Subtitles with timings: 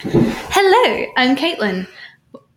[0.00, 1.88] Hello, I'm Caitlin,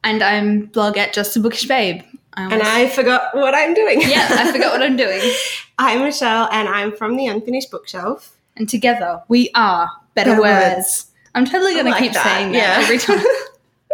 [0.03, 2.03] and I'm blog at Just a Bookish Babe.
[2.33, 3.99] I And I forgot what I'm doing.
[4.02, 5.20] yeah, I forgot what I'm doing.
[5.79, 8.38] I'm Michelle, and I'm from the Unfinished Bookshelf.
[8.57, 10.75] And together we are better, Better words.
[10.75, 11.07] Words.
[11.33, 12.83] I'm totally I gonna keep that, saying that yeah.
[12.83, 13.23] every time.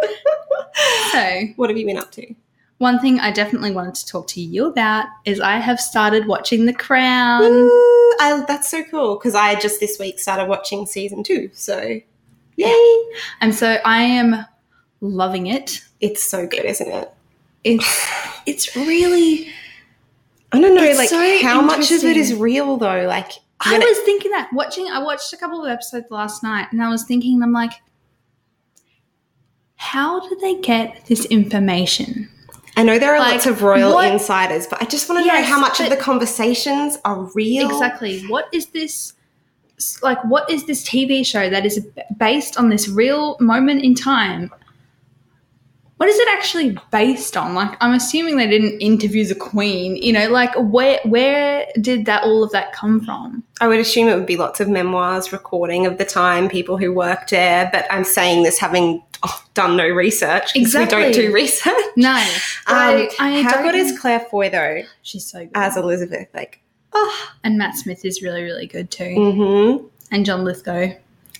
[1.12, 2.34] so, What have you been up to?
[2.78, 6.66] one thing I definitely wanted to talk to you about is I have started watching
[6.66, 7.42] The Crown.
[7.42, 11.50] Ooh, I, that's so cool because I just this week started watching season two.
[11.54, 12.00] So,
[12.66, 13.16] yay!
[13.40, 14.44] And so I am
[15.00, 15.80] loving it.
[16.00, 17.10] It's so good, isn't it?
[17.64, 18.08] It's
[18.46, 19.48] it's really
[20.52, 23.06] I don't know, like so how much of it is real though.
[23.06, 26.42] Like, I when it- was thinking that watching I watched a couple of episodes last
[26.42, 27.72] night and I was thinking I'm like
[29.76, 32.28] how did they get this information?
[32.76, 35.26] I know there are like, lots of royal what- insiders, but I just want to
[35.28, 37.70] know how much of the conversations are real.
[37.70, 38.20] Exactly.
[38.26, 39.14] What is this
[40.02, 44.50] like what is this TV show that is based on this real moment in time?
[45.98, 47.54] What is it actually based on?
[47.54, 52.22] Like I'm assuming they didn't interview the queen, you know, like where where did that
[52.22, 53.42] all of that come from?
[53.60, 56.92] I would assume it would be lots of memoirs, recording of the time, people who
[56.92, 57.68] worked there.
[57.72, 60.96] But I'm saying this having oh, done no research Exactly.
[60.96, 61.74] We don't do research.
[61.96, 62.14] No.
[62.14, 62.18] Um,
[62.66, 63.98] I, I how good is.
[63.98, 65.50] Claire Foy though she's so good.
[65.54, 66.28] as Elizabeth?
[66.32, 66.60] Like,
[66.98, 69.14] oh, and Matt Smith is really, really good too.
[69.14, 70.88] hmm And John Lithgow.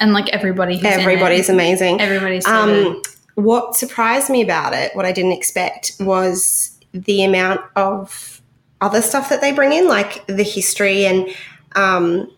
[0.01, 1.01] And like everybody who's in it.
[1.01, 2.01] everybody's amazing.
[2.01, 3.03] Everybody's so Um,
[3.34, 8.41] what surprised me about it, what I didn't expect, was the amount of
[8.81, 11.29] other stuff that they bring in, like the history and.
[11.77, 12.31] Um,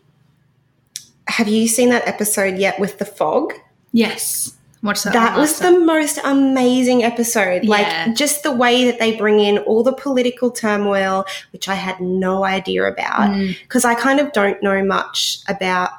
[1.29, 3.55] have you seen that episode yet with the fog?
[3.93, 4.57] Yes.
[4.83, 5.13] Watch that.
[5.13, 7.65] That was the most amazing episode.
[7.65, 7.71] Yeah.
[7.71, 12.01] Like just the way that they bring in all the political turmoil, which I had
[12.01, 13.35] no idea about time.
[13.35, 13.59] Mm.
[13.63, 15.91] because I kind of don't know much about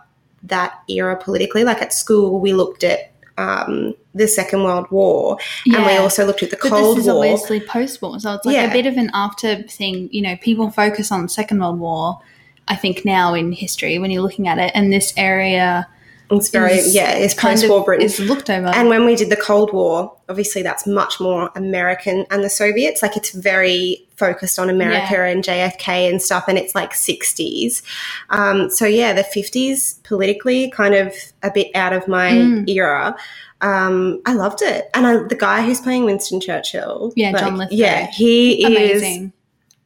[0.43, 1.63] that era politically.
[1.63, 6.43] Like at school, we looked at um, the Second World War, and we also looked
[6.43, 7.23] at the Cold this is War.
[7.23, 8.65] obviously post-war, so it's like Yeah.
[8.69, 10.09] a bit of an after thing.
[10.11, 12.19] You know, people focus on the Second World War.
[12.67, 15.87] I think now in history, when you're looking at it, and this area
[16.31, 18.05] It's very is yeah, it's post-war Britain.
[18.05, 18.67] is looked over.
[18.67, 23.01] And when we did the Cold War, obviously that's much more American and the Soviets.
[23.03, 27.81] Like it's very focused on America and JFK and stuff, and it's like 60s.
[28.29, 32.69] Um, so yeah, the 50s politically kind of a bit out of my Mm.
[32.69, 33.15] era.
[33.61, 37.75] Um, I loved it, and I, the guy who's playing Winston Churchill, Yeah, John Lithgow.
[37.75, 39.29] yeah, he is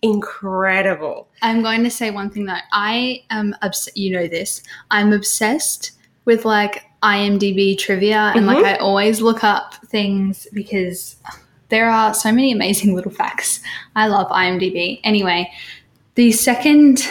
[0.02, 1.28] incredible.
[1.42, 2.56] I'm going to say one thing though.
[2.72, 4.62] I am obs- you know this.
[4.92, 5.92] I'm obsessed
[6.26, 8.66] with like IMDb trivia and like Mhm.
[8.66, 11.18] I always look up things because
[11.70, 13.60] there are so many amazing little facts.
[13.96, 15.00] I love IMDb.
[15.04, 15.52] Anyway,
[16.16, 17.08] the second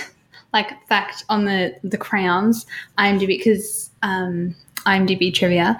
[0.52, 2.66] like fact on the the crowns
[2.98, 4.54] IMDb because um,
[4.86, 5.78] IMDb trivia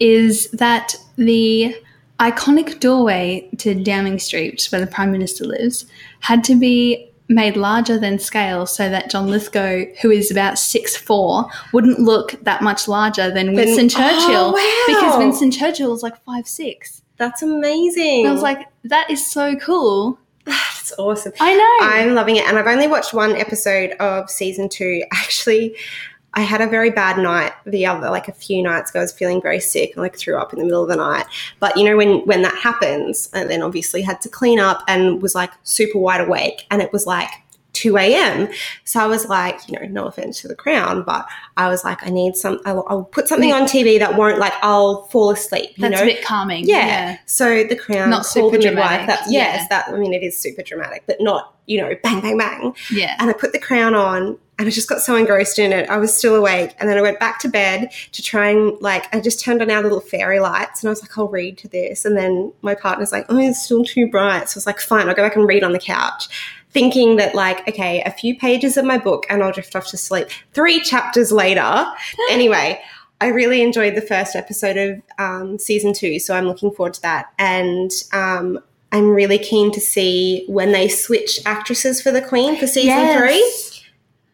[0.00, 1.74] is that the
[2.20, 5.86] iconic doorway to Downing Street, where the Prime Minister lives,
[6.20, 10.96] had to be made larger than scale so that John Lithgow, who is about six
[10.96, 14.44] four, wouldn't look that much larger than Winston oh, Churchill.
[14.46, 14.84] Oh, wow.
[14.86, 17.02] Because Winston Churchill was like five six.
[17.16, 18.20] That's amazing.
[18.20, 20.18] And I was like, that is so cool.
[20.44, 21.32] that's awesome.
[21.40, 21.86] I know.
[21.86, 22.44] I'm loving it.
[22.46, 25.02] And I've only watched one episode of season two.
[25.12, 25.76] Actually,
[26.34, 29.00] I had a very bad night the other, like a few nights ago.
[29.00, 31.26] I was feeling very sick and like threw up in the middle of the night.
[31.60, 35.20] But you know, when when that happens, and then obviously had to clean up and
[35.20, 37.30] was like super wide awake, and it was like
[37.82, 38.48] 2 a.m.
[38.84, 41.26] So I was like, you know, no offense to the crown, but
[41.56, 44.52] I was like, I need some, I'll, I'll put something on TV that won't like,
[44.62, 46.02] I'll fall asleep, you That's know?
[46.02, 46.64] a bit calming.
[46.68, 47.18] Yeah.
[47.26, 49.06] So the crown Not super dramatic.
[49.06, 49.66] That, yes, Yeah.
[49.70, 52.74] that I mean it is super dramatic, but not you know bang bang bang.
[52.90, 53.16] Yeah.
[53.20, 55.88] And I put the crown on, and I just got so engrossed in it.
[55.88, 59.12] I was still awake, and then I went back to bed to try and like
[59.14, 61.68] I just turned on our little fairy lights, and I was like, I'll read to
[61.68, 62.04] this.
[62.04, 64.48] And then my partner's like, Oh, it's still too bright.
[64.48, 66.28] So I was like, Fine, I'll go back and read on the couch.
[66.72, 69.96] Thinking that, like, okay, a few pages of my book and I'll drift off to
[69.96, 70.28] sleep.
[70.52, 71.86] Three chapters later,
[72.30, 72.82] anyway,
[73.20, 77.02] I really enjoyed the first episode of um, season two, so I'm looking forward to
[77.02, 77.32] that.
[77.38, 78.58] And um,
[78.90, 83.71] I'm really keen to see when they switch actresses for the Queen for season three.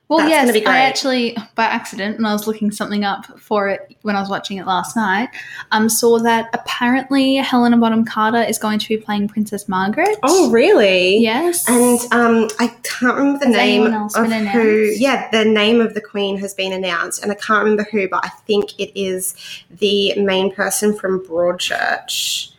[0.08, 3.94] Well, That's yes, I actually, by accident, when I was looking something up for it
[4.02, 5.28] when I was watching it last night,
[5.70, 10.16] um, saw that apparently Helena Bonham Carter is going to be playing Princess Margaret.
[10.22, 11.18] Oh, really?
[11.18, 11.68] yes.
[11.68, 14.60] And um, I can't remember the Has name else of been who.
[14.84, 15.00] announced?
[15.00, 18.24] Yeah, the name of the Queen has been announced, and I can't remember who, but
[18.24, 19.34] I think it is
[19.68, 22.52] the main person from Broadchurch.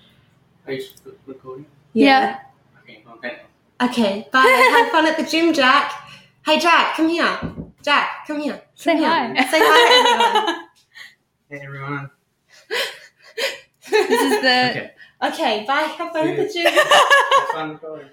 [0.68, 0.86] Are you
[1.25, 1.66] recording?
[1.94, 2.42] Yeah.
[2.84, 3.40] Okay, okay.
[3.81, 4.28] Okay.
[4.31, 4.40] Bye.
[4.84, 5.99] Have fun at the gym, Jack.
[6.50, 7.38] Hey, Jack, come here.
[7.84, 8.60] Jack, come here.
[8.74, 9.28] Say Come hi.
[9.28, 9.48] here.
[9.51, 10.66] Say hi, everyone.
[11.51, 12.10] Hey everyone.
[13.88, 14.69] This is the.
[14.69, 14.92] Okay.
[15.22, 15.81] Okay, bye.
[15.81, 16.74] Have fun at the gym.
[16.74, 18.10] Have fun.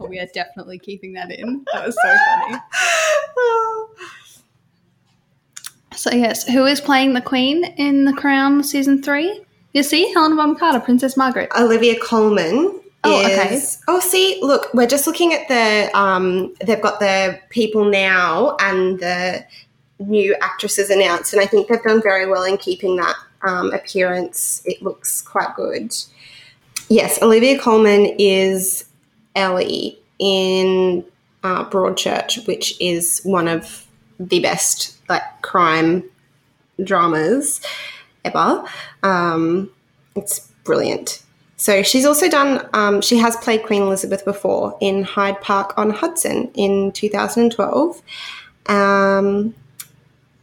[0.10, 1.64] We are definitely keeping that in.
[1.72, 2.58] That was so funny.
[5.94, 9.44] So yes, who is playing the Queen in The Crown season three?
[9.74, 11.50] You see, Helena Bonham Carter, Princess Margaret.
[11.56, 12.80] Olivia Colman.
[13.04, 13.60] Oh, okay.
[13.88, 15.96] Oh, see, look, we're just looking at the.
[15.96, 19.44] Um, they've got the people now and the
[19.98, 24.62] new actresses announced, and I think they've done very well in keeping that um, appearance.
[24.64, 25.94] It looks quite good.
[26.88, 28.84] Yes, Olivia Colman is
[29.34, 31.04] Ellie in
[31.42, 33.86] uh, Broadchurch, which is one of
[34.18, 36.04] the best like crime
[36.82, 37.60] dramas
[38.24, 38.64] ever.
[39.02, 39.70] Um,
[40.14, 41.22] it's brilliant.
[41.56, 42.68] So she's also done.
[42.72, 48.02] Um, she has played Queen Elizabeth before in Hyde Park on Hudson in 2012.
[48.66, 49.54] Um,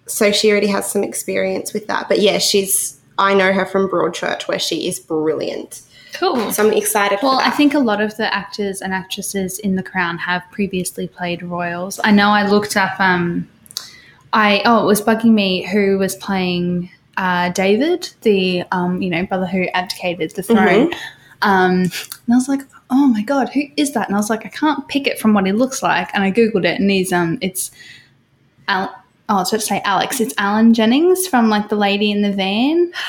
[0.08, 2.08] so she already has some experience with that.
[2.08, 2.98] But yeah, she's.
[3.18, 5.82] I know her from Broadchurch, where she is brilliant.
[6.14, 6.52] Cool.
[6.52, 7.20] So I'm excited.
[7.22, 11.08] Well, I think a lot of the actors and actresses in The Crown have previously
[11.08, 12.00] played royals.
[12.04, 13.00] I know I looked up.
[13.00, 13.48] Um,
[14.34, 16.90] I oh, it was bugging me who was playing
[17.22, 20.92] uh, David, the um, you know brother who abdicated the throne.
[21.44, 24.08] Um, and I was like, oh my god, who is that?
[24.08, 26.10] And I was like, I can't pick it from what he looks like.
[26.16, 27.70] And I googled it, and he's um, it's
[28.68, 30.20] Al- oh, I was about to say Alex.
[30.20, 32.92] It's Alan Jennings from like the Lady in the Van.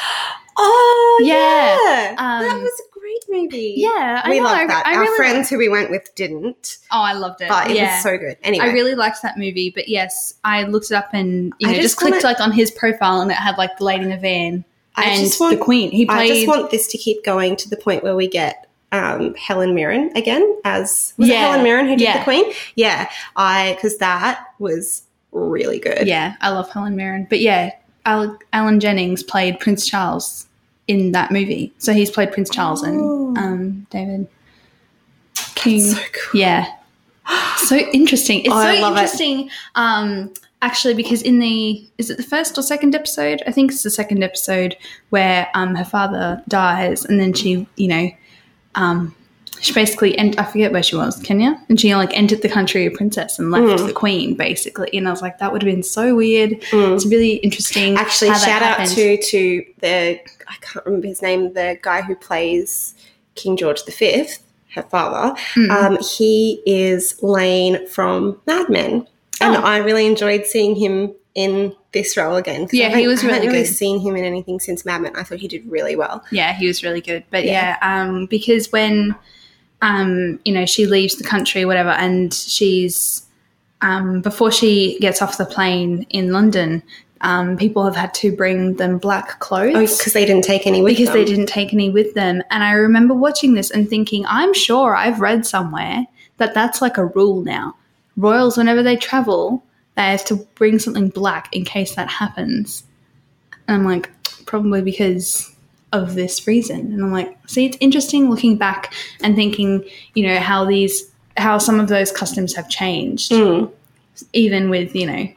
[0.54, 2.91] Oh Yeah, yeah, that um, was a great
[3.32, 3.74] movie.
[3.78, 4.44] Yeah, I we know.
[4.44, 4.86] love that.
[4.86, 7.48] I Our really friends who we went with didn't, Oh, I loved it.
[7.48, 7.94] but it yeah.
[7.94, 8.36] was so good.
[8.42, 11.72] Anyway, I really liked that movie, but yes, I looked it up and you I
[11.72, 14.04] know just just, clicked wanna- like on his profile and it had like the lady
[14.04, 14.64] in the van
[14.94, 15.90] I and just want the Queen.
[15.90, 19.34] He I just want this to keep going to the point where we get um,
[19.36, 22.18] Helen Mirren again as was it Helen Mirren who did Yeah.
[22.18, 22.52] the Queen?
[22.74, 25.02] Yeah, I because that was
[25.32, 26.06] really good.
[26.06, 27.70] yeah, I love Helen Mirren, but yeah,
[28.04, 30.46] Al- Alan Jennings played Prince Charles
[30.88, 32.86] in that movie, so he's played Prince Charles Oh.
[32.86, 33.00] and
[33.36, 34.28] um, David
[35.54, 35.80] King.
[35.80, 36.40] so cool.
[36.40, 36.66] Yeah.
[37.58, 38.40] So interesting.
[38.40, 39.00] It's Oh, so love it.
[39.00, 39.50] interesting.
[39.76, 43.42] Um, actually, because in the is it the first or second episode?
[43.46, 44.76] I think it's the second episode
[45.10, 48.10] where um her father dies, and then she, you know,
[48.74, 49.14] um,
[49.60, 52.84] she basically and I forget where she was, Kenya, and she like entered the country
[52.86, 53.86] a princess and left Mm.
[53.86, 54.90] the queen basically.
[54.92, 56.60] And I was like, that would have been so weird.
[56.72, 56.94] Mm.
[56.96, 57.96] It's really interesting.
[57.96, 62.94] Actually, shout out to to the I can't remember his name, the guy who plays
[63.34, 64.26] King George V,
[64.74, 65.38] her father.
[65.54, 65.70] Mm.
[65.70, 69.06] Um, he is Lane from Mad Men,
[69.40, 69.60] and Oh.
[69.62, 72.68] I really enjoyed seeing him in this role again.
[72.72, 73.74] Yeah, he was I haven't really really good.
[73.74, 75.16] seen him in anything since Mad Men.
[75.16, 76.22] I thought he did really well.
[76.30, 77.24] Yeah, he was really good.
[77.30, 77.76] But Yeah.
[77.82, 79.14] yeah, um, because when
[79.80, 83.22] um, you know, she leaves the country, whatever, and she's
[83.80, 86.82] um, before she gets off the plane in London,
[87.22, 90.82] um, people have had to bring them black clothes Oh, because they didn't take any
[90.82, 91.34] with because they them.
[91.34, 92.42] didn't take any with them.
[92.50, 96.04] And I remember watching this and thinking, I'm sure I've read somewhere
[96.38, 97.76] that that's like a rule now.
[98.16, 99.62] Royals, whenever they travel,
[99.94, 102.84] they have to bring something black in case that happens.
[103.68, 104.10] And I'm like,
[104.46, 105.54] probably because
[105.92, 106.92] of this reason.
[106.92, 108.92] And I'm like, see, it's interesting looking back
[109.22, 109.84] and thinking,
[110.14, 111.04] you know, how these,
[111.36, 113.70] how some of those customs have changed, Mm.
[114.32, 115.28] even with, you know,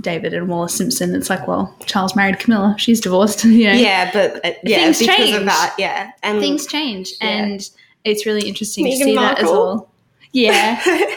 [0.00, 1.14] David and Wallis Simpson.
[1.14, 2.74] It's like, well, Charles married Camilla.
[2.78, 3.72] She's divorced, you know.
[3.72, 5.36] Yeah, but uh, yeah, Things because change.
[5.36, 7.28] of that, yeah, and things change Yeah.
[7.28, 7.70] and
[8.04, 9.90] it's really interesting Meghan to see that as well
[10.32, 10.82] yeah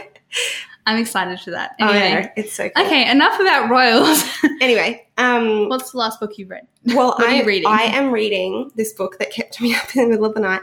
[0.87, 2.85] i'm excited for that oh, anyway no, it's so cool.
[2.85, 4.23] okay enough about royals
[4.59, 7.67] Anyway, um, what's the last book you've read Well, What are I, you reading?
[7.67, 10.61] I am reading this book that kept me up in the middle of the night.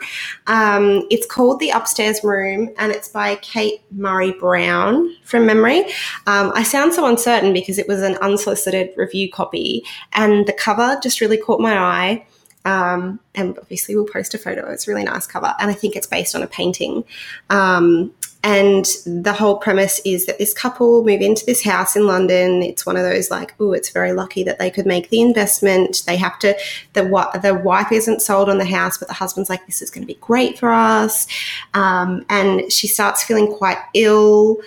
[0.48, 5.84] Um, it's called The Upstairs Room, and it's by Kate Murray-Browne from memory.
[6.26, 10.98] Um, I sound so uncertain because it was an unsolicited review copy, and the cover
[11.02, 12.26] just really caught my eye.
[12.64, 14.68] Um, and obviously, we'll post a photo.
[14.70, 17.04] It's a really nice cover, and I think it's based on a painting.
[17.50, 18.12] Um,
[18.44, 22.62] and the whole premise is that this couple move into this house in London.
[22.62, 26.02] It's one of those like, oh, it's very lucky that they could make the investment.
[26.06, 26.54] They have to.
[26.92, 27.04] The
[27.42, 30.06] the wife isn't sold on the house, but the husband's like, this is going to
[30.06, 31.26] be great for us.
[31.72, 34.58] Um, and she starts feeling quite ill.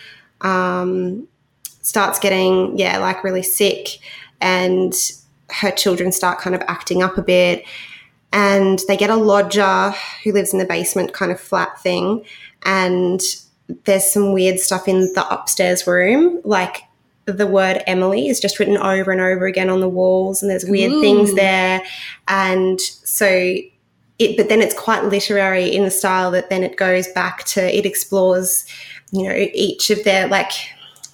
[0.42, 1.28] Um,
[1.84, 4.00] starts getting yeah, like really sick,
[4.42, 4.96] and
[5.52, 7.64] her children start kind of acting up a bit.
[8.34, 9.94] And they get a lodger
[10.24, 12.26] who lives in the basement kind of flat thing.
[12.64, 13.22] And
[13.86, 16.84] there's some weird stuff in the upstairs room, like
[17.26, 20.66] the word Emily is just written over and over again on the walls, and there's
[20.66, 21.02] weird Ooh.
[21.02, 21.82] things there.
[22.28, 23.28] And so
[24.20, 27.78] it, but then it's quite literary in the style that then it goes back to,
[27.78, 28.66] it explores,
[29.12, 30.52] you know, each of their, like,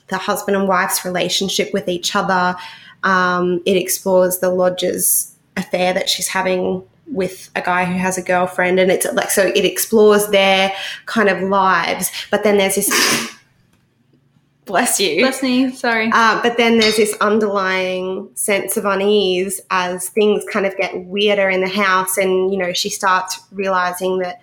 [0.07, 2.55] the husband and wife's relationship with each other.
[3.03, 6.83] Um, it explores the lodger's affair that she's having
[7.13, 10.73] with a guy who has a girlfriend and it's like so it explores their
[11.05, 12.89] kind of lives but then there's this
[14.65, 15.71] bless you Bless me.
[15.73, 16.09] Sorry.
[16.13, 21.49] uh, but then there's this underlying sense of unease as things kind of get weirder
[21.49, 24.41] in the house, and you know she starts realizing that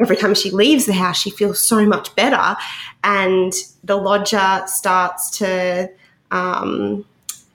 [0.00, 2.56] every time she leaves the house, she feels so much better,
[3.04, 3.52] and
[3.84, 5.88] the lodger starts to
[6.32, 7.04] um,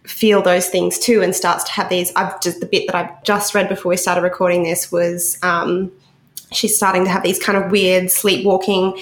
[0.07, 2.11] feel those things too, and starts to have these.
[2.15, 5.37] I've just the bit that I've just read before we started recording this was.
[5.43, 5.91] Um,
[6.51, 8.97] She's starting to have these kind of weird sleepwalking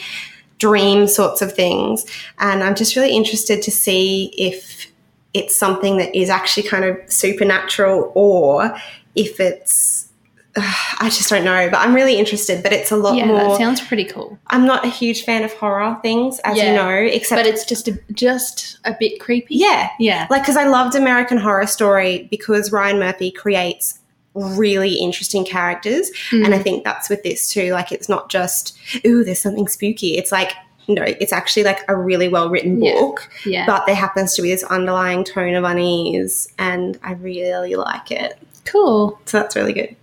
[0.59, 2.05] dream sorts of things.
[2.39, 4.87] And I'm just really interested to see if
[5.33, 8.75] it's something that is actually kind of supernatural or
[9.15, 10.09] if it's.
[10.55, 12.61] I just don't know, but I'm really interested.
[12.61, 13.39] But it's a lot yeah, more.
[13.39, 14.37] that sounds pretty cool.
[14.47, 16.75] I'm not a huge fan of horror things, as you Yeah.
[16.75, 19.55] know, except But it's just a, just a bit creepy.
[19.55, 20.27] yeah, Yeah.
[20.29, 23.99] like because I loved American Horror Story because Ryan Murphy creates
[24.35, 26.45] really interesting characters, Mm.
[26.45, 27.71] and I think that's with this too.
[27.71, 30.17] Like it's not just ooh, there's something spooky.
[30.17, 30.51] It's like
[30.87, 32.93] no, it's actually like a really well written Yeah.
[32.99, 33.65] book, yeah.
[33.65, 38.37] but there happens to be this underlying tone of unease, and I really like it.
[38.65, 39.19] cool.
[39.25, 39.95] So that's really good.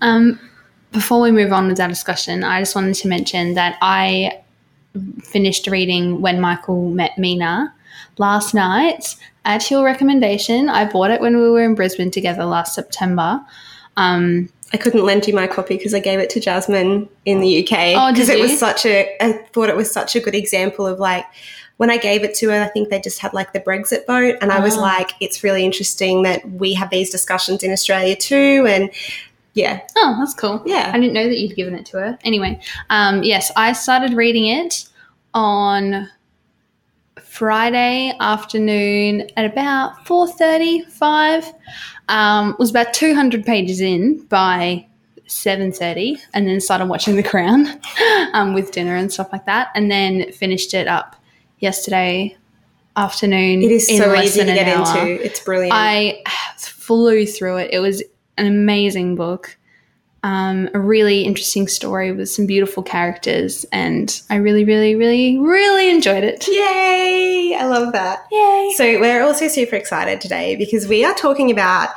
[0.00, 0.38] Um,
[0.92, 4.38] before we move on with our discussion, I just wanted to mention that I
[5.22, 7.72] finished reading When Michael Met Mina
[8.18, 10.68] last night at your recommendation.
[10.68, 13.40] I bought it when we were in Brisbane together last September.
[13.96, 17.62] Um, I couldn't lend you my copy because I gave it to Jasmine in the
[17.62, 17.94] UK.
[17.96, 20.98] Oh, Because it was such a, I thought it was such a good example of
[20.98, 21.24] like,
[21.78, 24.36] when I gave it to her, I think they just had like the Brexit vote.
[24.40, 24.82] And I was Ah.
[24.82, 28.66] like, it's really interesting that we have these discussions in Australia too.
[28.68, 28.90] And
[29.54, 30.62] yeah, oh, that's cool.
[30.64, 30.90] Yeah.
[30.92, 32.18] I didn't know that you'd given it to her.
[32.24, 34.88] Anyway, um, yes, I started reading it
[35.34, 36.08] on
[37.20, 41.52] Friday afternoon at about 4.35.
[42.08, 44.86] Um, was about 200 pages in by
[45.28, 47.66] 7.30 and then started watching The Crown
[48.34, 51.16] um, with dinner and stuff like that and then finished it up
[51.58, 52.36] yesterday
[52.96, 55.24] afternoon it is so easy to get into.
[55.24, 55.72] It's brilliant.
[55.74, 56.22] I
[56.58, 57.70] flew through it.
[57.72, 58.02] It was
[58.38, 59.56] an amazing book,
[60.22, 65.90] um, a really interesting story with some beautiful characters, and I really, really, really, really
[65.90, 66.46] enjoyed it.
[66.46, 67.56] Yay!
[67.58, 68.26] I love that.
[68.30, 68.74] Yay!
[68.76, 71.90] So we're also super excited today because we are talking about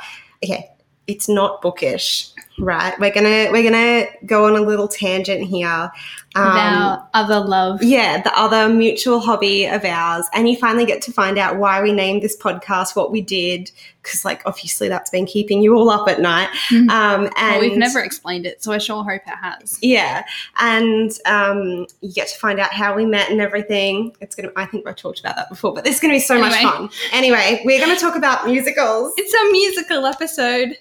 [0.44, 0.70] okay,
[1.06, 2.98] it's not bookish, right?
[2.98, 5.90] We're gonna we're gonna go on a little tangent here.
[6.34, 7.82] Um, Our other love.
[7.82, 11.80] yeah, the other mutual hobby of ours, and you finally get to find out why
[11.80, 13.70] we named this podcast what we did,
[14.02, 16.48] because like obviously that's been keeping you all up at night.
[16.68, 16.90] Mhm.
[16.90, 19.78] Um, and Well, we've never explained it, so I sure hope it has.
[19.80, 20.24] yeah,
[20.58, 24.14] and um, you get to find out how we met and everything.
[24.20, 24.50] It's gonna.
[24.56, 26.90] I think I've talked about that before, but this is gonna be so much fun.
[27.12, 29.14] Anyway, we're gonna talk about musicals.
[29.16, 30.76] It's a musical episode.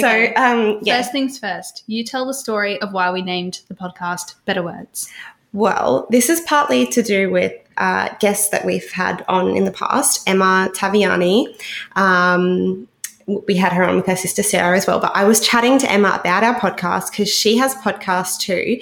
[0.00, 0.98] So, um, yeah.
[0.98, 5.10] First things first, you tell the story of why we named the podcast Better Words.
[5.52, 9.70] Well, this is partly to do with uh, guests that we've had on in the
[9.72, 10.26] past.
[10.28, 11.46] Emma Taviani.
[11.94, 12.88] Um,
[13.26, 14.98] we had her on with her sister Sarah as well.
[14.98, 18.80] But I was chatting to Emma about our podcast because she has a podcast too,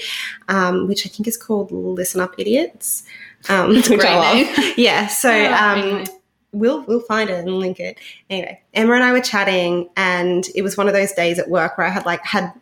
[0.48, 3.02] um, which I think is called Listen Up Idiots.
[3.48, 4.56] Um, which great I love.
[4.58, 4.74] name.
[4.76, 5.08] Yeah.
[5.08, 6.04] So.
[6.52, 7.98] We'll we'll find it and link it.
[8.28, 11.78] Anyway, Emma and I were chatting, and it was one of those days at work
[11.78, 12.52] where I had like had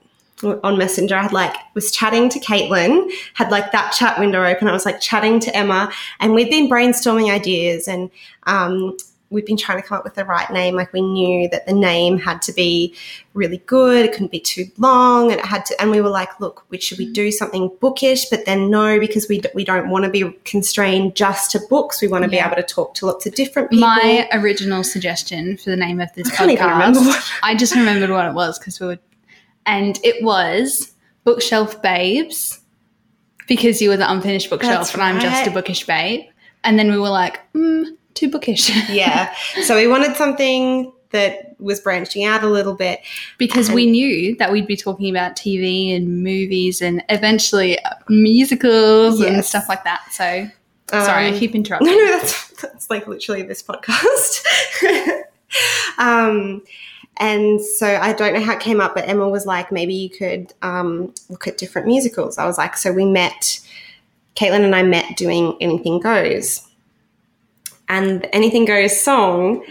[0.42, 4.68] on Messenger, I had like was chatting to Caitlin, had like that chat window open.
[4.68, 8.10] I was like chatting to Emma, and we'd been brainstorming ideas, and
[8.44, 8.96] um,
[9.30, 10.74] we'd been trying to come up with the right name.
[10.74, 12.94] Like we knew that the name had to be
[13.34, 15.80] really good; it couldn't be too long, and it had to.
[15.80, 19.28] And we were like, "Look, we, should we do something bookish?" But then no, because
[19.28, 22.00] we we don't want to be constrained just to books.
[22.00, 22.48] We want to Yeah.
[22.48, 23.86] be able to talk to lots of different people.
[23.88, 27.30] My original suggestion for the name of this I can't even remember podcast.
[27.42, 28.98] I just remembered what it was because we were,
[29.66, 30.92] and it was
[31.24, 32.60] Bookshelf Babes,
[33.46, 36.26] because you were the unfinished bookshelf That's and I'm just a bookish babe.
[36.64, 38.70] And then we were like, mm, too bookish.
[38.90, 39.32] yeah.
[39.62, 43.00] So we wanted something that was branching out a little bit.
[43.38, 49.20] because we knew that we'd be talking about TV and movies and eventually uh, musicals
[49.22, 50.02] and stuff like that.
[50.12, 50.46] So
[50.90, 51.88] sorry, I Um, keep No, interrupting.
[51.96, 54.42] no, that's that's like literally this podcast.
[55.98, 56.62] um,
[57.20, 60.10] and so I don't know how it came up, but Emma was like, maybe you
[60.10, 62.38] could um, look at different musicals.
[62.38, 63.60] I was like, so we met.
[64.36, 66.67] Caitlin and I met doing Anything Goes,
[67.88, 69.64] and the Anything Goes song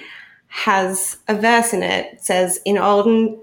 [0.47, 2.13] has a verse in it.
[2.13, 3.39] It says, "In olden."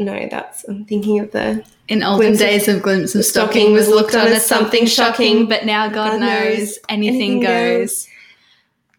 [0.00, 3.88] No, that's I'm thinking of the In olden days of glimpse of Stocking stocking was
[3.88, 8.06] looked on as something shocking, but now God, God knows, knows anything, anything goes.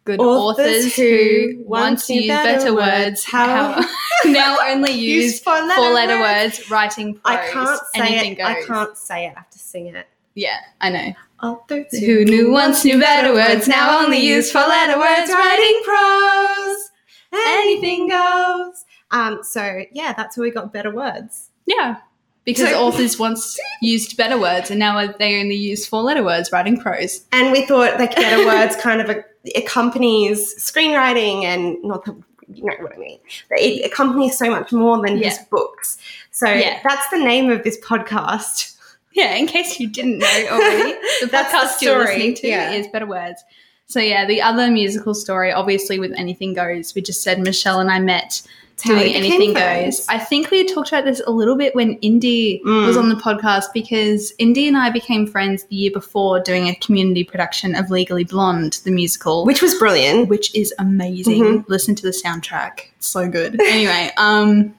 [0.03, 3.86] good Authors authors, who once used better better words, how- how
[4.25, 6.58] now only use four-letter four-letter words.
[6.60, 7.22] words, writing prose.
[7.25, 8.36] I can't say anything it.
[8.39, 8.48] goes.
[8.48, 9.34] I can't say it.
[9.36, 10.08] I have to sing it.
[10.36, 11.13] Yeah, I know.
[11.41, 16.89] Authors Who knew once knew better words, now only use four-letter words, writing prose.
[17.34, 18.86] Anything goes.
[19.12, 19.39] Um.
[19.43, 21.50] So yeah, that's where we got better words.
[21.65, 21.98] Yeah,
[22.46, 26.79] because So- authors once used better words, and now they only use four-letter words, writing
[26.79, 27.25] prose.
[27.31, 29.15] And we thought like better words kind of
[29.55, 32.15] accompanies screenwriting and not the
[32.51, 33.19] you know what I mean.
[33.51, 35.29] It accompanies so much more than Yeah.
[35.29, 36.00] just books.
[36.31, 36.79] So Yeah.
[36.84, 38.75] that's the name of this podcast.
[39.13, 42.71] Yeah, in case you didn't know already, the That's the podcast you're listening to yeah.
[42.71, 43.43] is Better Words.
[43.87, 47.89] So yeah, the other musical story, obviously with Anything Goes, we just said Michelle and
[47.89, 48.43] I met
[48.85, 49.97] doing Anything friends.
[50.01, 50.05] Goes.
[50.09, 52.85] I think we talked about this a little bit when Indy Mm.
[52.85, 56.75] was on the podcast because Indy and I became friends the year before doing a
[56.75, 59.43] community production of Legally Blonde, the musical.
[59.43, 60.29] Which was brilliant.
[60.29, 61.41] which is amazing.
[61.43, 61.65] Mhm.
[61.67, 63.59] Listen to the soundtrack; it's so good.
[63.61, 64.73] Anyway, um,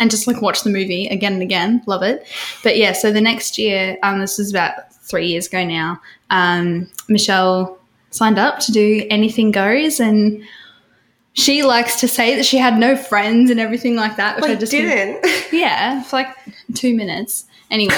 [0.00, 2.26] and just like watch the movie again and again, love it.
[2.64, 6.00] But yeah, so the next year, um, this was about three years ago now.
[6.30, 7.78] Um, Michelle
[8.10, 10.42] signed up to do Anything Goes, and
[11.34, 14.52] she likes to say that she had no friends and everything like that, which I
[14.52, 15.24] I just didn't.
[15.52, 16.36] yeah, for like
[16.74, 17.44] two minutes.
[17.70, 17.94] Anyway,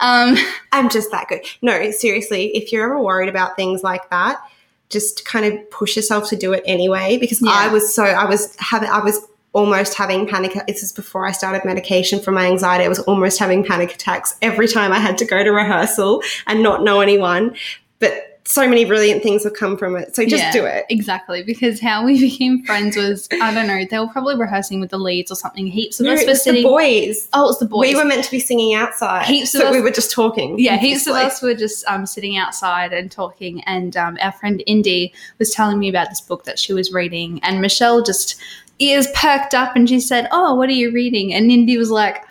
[0.00, 0.36] um,
[0.72, 1.44] I'm just that good.
[1.62, 4.40] No, seriously, if you're ever worried about things like that,
[4.88, 7.18] just kind of push yourself to do it anyway.
[7.18, 7.50] Because Yeah.
[7.52, 9.20] I was so I was having I was
[9.52, 10.52] almost having panic.
[10.66, 12.84] This is before I started medication for my anxiety.
[12.84, 16.62] I was almost having panic attacks every time I had to go to rehearsal and
[16.62, 17.54] not know anyone.
[17.98, 20.16] But so many brilliant things have come from it.
[20.16, 20.84] So just Yeah, do it.
[20.88, 24.90] Exactly, because how we became friends was I don't know, they were probably rehearsing with
[24.90, 25.66] the leads or something.
[25.68, 26.62] Heaps of No, us were was the sitting.
[26.64, 27.28] boys.
[27.34, 27.88] Oh, it was the boys.
[27.90, 29.26] We were meant to be singing outside.
[29.26, 30.58] Heaps of so us- we were just talking.
[30.58, 34.62] yeah, heaps of us were just um, sitting outside and talking, and um, our friend
[34.66, 38.34] Indy was telling me about this book that she was reading, and Michelle just
[38.82, 42.24] ears perked up and she said, "Oh, what are you reading?" And Indy was like,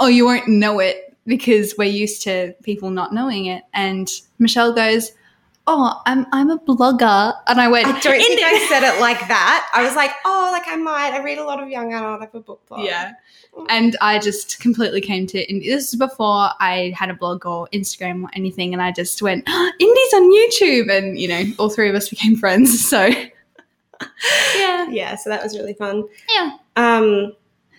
[0.00, 4.72] "Oh, you won't know it because we're used to people not knowing it." And Michelle
[4.72, 5.12] goes,
[5.66, 9.00] "Oh, I'm I'm a blogger," and I went, I don't think "Indy." I said it
[9.00, 9.70] like that.
[9.74, 11.12] I was like, oh, like I might.
[11.12, 12.20] I read a lot of young adult.
[12.20, 12.84] I have a book blog.
[12.84, 13.12] Yeah.
[13.68, 17.68] And I just completely came to and this is before I had a blog or
[17.72, 21.88] Instagram or anything, and I just went, Indie's on YouTube, and you know, all three
[21.88, 22.82] of us became friends.
[22.92, 23.10] So
[24.56, 26.04] yeah, Yeah, so that was really fun.
[26.34, 26.56] yeah.
[26.76, 27.32] Um,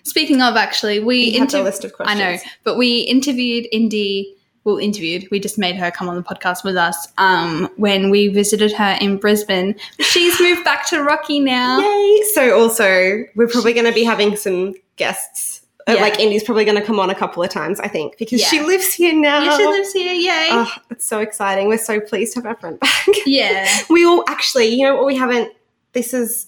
[0.05, 4.35] Speaking of, actually, we have the list of I know, but we interviewed Indy.
[4.65, 5.27] Well, interviewed.
[5.31, 8.97] We just made her come on the podcast with us um, when we visited her
[9.01, 9.75] in Brisbane.
[9.99, 11.79] She's moved back to Rocky now.
[11.79, 12.21] Yay!
[12.33, 15.61] So also, we're probably going to be having some guests.
[15.87, 16.01] Uh, Yeah.
[16.01, 18.61] Like Indy's probably going to come on a couple of times, I think, because she
[18.61, 19.43] lives here now.
[19.43, 20.13] Yeah, she lives here.
[20.13, 20.47] Yay!
[20.51, 21.67] Oh, it's so exciting.
[21.67, 23.07] We're so pleased to have our friend back.
[23.25, 23.67] yeah.
[23.89, 25.51] we all actually, you know what we haven't,
[25.93, 26.47] this is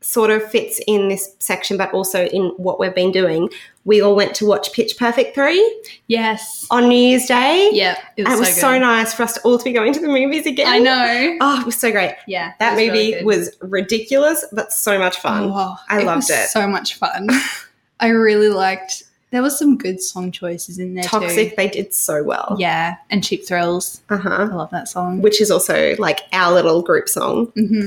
[0.00, 3.48] sort of fits in this section, but also in what we've been doing.
[3.84, 6.66] We all went to watch Pitch Perfect 3 Yes.
[6.70, 7.70] on New Year's Day.
[7.72, 7.96] Yeah.
[8.16, 10.00] It was, it was so, so, nice for us to all to be going to
[10.00, 10.66] the movies again.
[10.66, 11.38] I know.
[11.40, 12.14] Oh, it was so great.
[12.26, 12.52] Yeah.
[12.58, 13.24] That was movie good.
[13.24, 15.50] was ridiculous, but so much fun.
[15.52, 16.48] Oh, I loved was it.
[16.48, 17.28] So much fun.
[18.00, 19.04] I really liked.
[19.30, 21.56] There was some good song choices in there Toxic, too.
[21.56, 22.56] they did so well.
[22.58, 24.02] Yeah, and Cheap Thrills.
[24.10, 24.28] Uh huh.
[24.30, 25.22] I love that song.
[25.22, 27.46] Which is also like our little group song.
[27.54, 27.86] hmm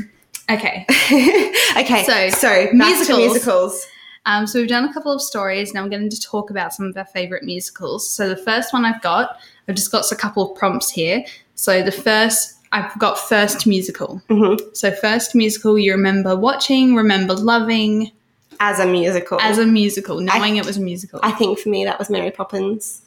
[0.50, 0.86] Okay,
[1.78, 3.18] okay, So, so musicals.
[3.18, 3.88] musicals.
[4.28, 5.74] um, so we've done a couple of stories.
[5.74, 8.08] Now I'm going to talk about some of our favorite musicals.
[8.08, 11.26] So the first one I've got, I've just got a couple of prompts here.
[11.56, 14.22] So the first, I've got first musical.
[14.30, 14.60] Mhm.
[14.76, 18.12] So first musical you remember watching, remember loving
[18.60, 19.40] As a musical.
[19.42, 21.20] as a musical, knowing it was a musical.
[21.24, 23.02] I think for me that was Mary Poppins.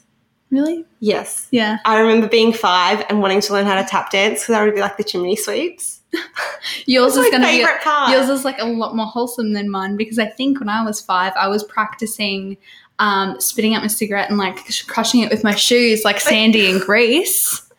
[0.51, 0.83] really?
[0.99, 1.47] Yes.
[1.51, 1.77] Yeah.
[1.85, 4.73] I remember being five and wanting to learn how to tap dance because I would
[4.75, 5.98] be like the chimney sweeps.
[6.85, 8.11] Yours is going to be part.
[8.11, 10.99] yours is like a lot more wholesome than mine because I think when I was
[10.99, 12.57] five, I was practicing
[12.99, 16.81] um, spitting out my cigarette and like crushing it with my shoes, like Sandy and
[16.81, 17.61] Grease.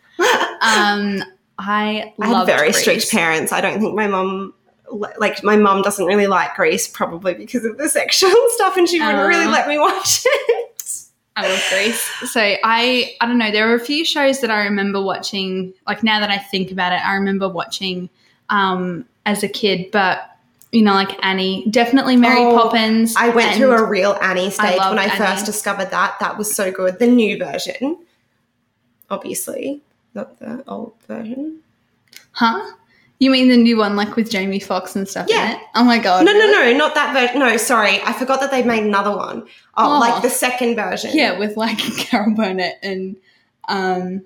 [0.62, 1.22] Um,
[1.58, 2.80] I I had very Grease.
[2.82, 3.52] strict parents.
[3.52, 4.52] I don't think my mum,
[5.18, 9.00] like my mum, doesn't really like Grease, probably because of the sexual stuff, and she
[9.00, 9.50] wouldn't really Uh.
[9.50, 10.72] let me watch it.
[11.36, 12.02] I love Grease.
[12.30, 13.50] So I I don't know.
[13.50, 15.72] There were a few shows that I remember watching.
[15.86, 18.10] Like now that I think about it, I remember watching
[18.50, 20.26] um, as a kid, but.
[20.72, 23.16] You know, like Annie, definitely Mary Oh, Poppins.
[23.16, 25.16] I went through a real Annie stage loved when I Annie.
[25.16, 26.14] first discovered that.
[26.20, 27.00] That was so good.
[27.00, 27.98] The new version,
[29.10, 29.80] obviously,
[30.14, 31.58] not the old version.
[32.30, 32.72] Huh?
[33.18, 35.26] You mean the new one, like with Jamie Foxx and stuff?
[35.28, 35.50] Yeah.
[35.50, 35.62] In it?
[35.74, 36.24] Oh my god.
[36.24, 37.40] No, no, no, not that version.
[37.40, 39.42] No, sorry, I forgot that they made another one.
[39.76, 39.98] Oh, Oh.
[39.98, 41.10] like the second version.
[41.12, 43.16] Yeah, with like Carol Burnett and
[43.68, 44.22] um.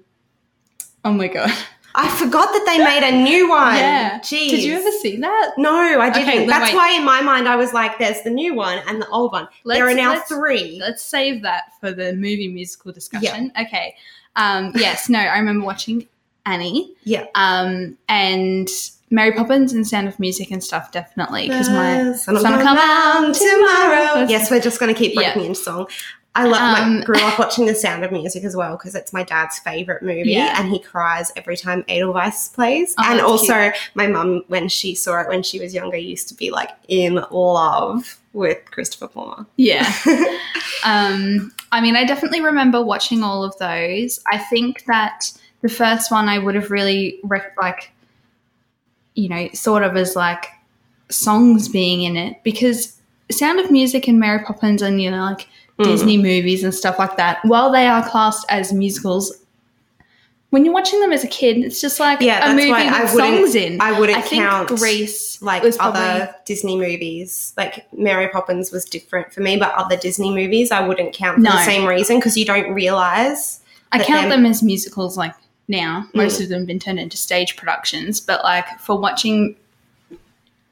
[1.06, 1.50] Oh my god.
[1.96, 3.76] I forgot that they made a new one.
[3.76, 4.18] Yeah.
[4.18, 4.50] Jeez.
[4.50, 5.52] Did you ever see that?
[5.57, 6.28] No, I didn't.
[6.28, 6.76] Okay, That's wait.
[6.76, 9.46] why in my mind I was like, there's the new one and the old one.
[9.64, 10.78] there are now let's- three.
[10.80, 13.52] Let's save that for the movie musical discussion.
[13.61, 13.94] Okay.
[14.37, 16.09] Um, yes, no, I remember watching
[16.46, 16.94] Annie.
[17.04, 17.26] Yeah.
[17.37, 18.68] Um, and
[19.11, 21.46] Mary Poppins and Sound of Music and stuff, definitely.
[21.48, 23.33] Because my sun will come out tomorrow.
[23.33, 24.26] tomorrow.
[24.28, 25.48] Yes, we're just going to keep breaking Yeah.
[25.48, 25.87] into song.
[26.37, 26.79] I love.
[26.79, 30.03] Um, grew up watching The Sound of Music as well because it's my dad's favorite
[30.03, 30.61] movie, Yeah.
[30.61, 32.94] and he cries every time Edelweiss plays.
[32.99, 36.35] Oh, and also, my mum, when she saw it when she was younger, used to
[36.35, 39.47] be like in love with Christopher Plummer.
[39.57, 39.88] Yeah.
[40.85, 44.20] um, I mean, I definitely remember watching all of those.
[44.31, 47.92] I think that the first one I would have really rec- like,
[49.14, 50.47] you know, sort of as like
[51.11, 55.49] songs being in it because Sound of Music and Mary Poppins and you know like
[55.78, 55.84] Mm.
[55.84, 59.32] Disney movies and stuff like that, while they are classed as musicals.
[60.50, 63.14] When you're watching them as a kid, it's just like Yeah, a movie I with
[63.14, 63.80] wouldn't- songs in.
[63.80, 67.52] I wouldn't I think count Grease like was other probably Disney movies.
[67.56, 71.42] Like Mary Poppins was different for me, but other Disney movies I wouldn't count for
[71.42, 71.50] No.
[71.50, 73.58] the same reason because you don't realize.
[73.90, 75.34] I count them as musicals like
[75.66, 76.06] now.
[76.14, 76.42] Most Mm.
[76.44, 79.56] of them have been turned into stage productions, but like for watching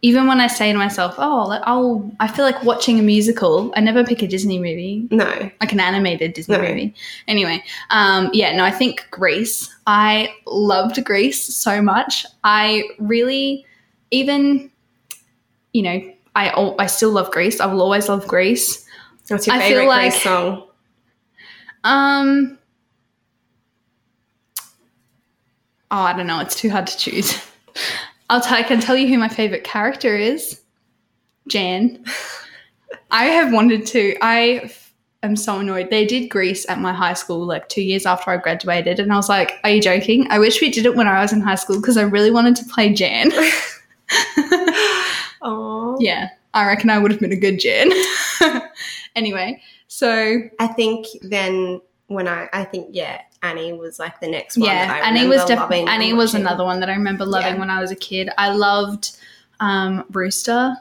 [0.05, 3.73] even when I say to myself, "Oh, like, I'll," I feel like watching a musical.
[3.77, 6.63] I never pick a Disney movie, No, like an animated Disney No.
[6.63, 6.95] movie.
[7.29, 9.73] Anyway, um, yeah, no, I think Grease.
[9.87, 12.27] I loved Grease so much.
[12.45, 13.65] I really,
[14.11, 14.71] even,
[15.73, 17.61] you know, I I still love Grease.
[17.61, 18.85] I will always love Grease.
[19.29, 20.67] what's your I feel favorite like- Grease song?
[21.85, 22.59] Um.
[25.91, 26.41] Oh, I don't know.
[26.41, 27.41] It's too hard to choose.
[28.33, 30.59] I'll t- I can tell you who my favorite character is.
[31.49, 32.03] Jan.
[33.11, 34.17] I have wanted to.
[34.23, 35.91] I f- am so annoyed.
[35.91, 39.17] They did Grease at my high school like two years after I graduated, and I
[39.17, 41.57] was like, "Are you joking?" I wish we did it when I was in high
[41.57, 43.33] school because I really wanted to play Jan.
[45.45, 47.91] Oh, yeah, I reckon I would have been a good Jan.
[49.17, 54.57] anyway, so I think then when I, I think yeah, Annie was like the next
[54.57, 54.67] one.
[54.67, 57.55] yeah, that I Annie was definitely and Annie was another one that I remember loving
[57.55, 57.61] Yeah.
[57.61, 58.31] when I was a kid.
[58.39, 59.17] I loved
[59.61, 60.77] um, Rooster.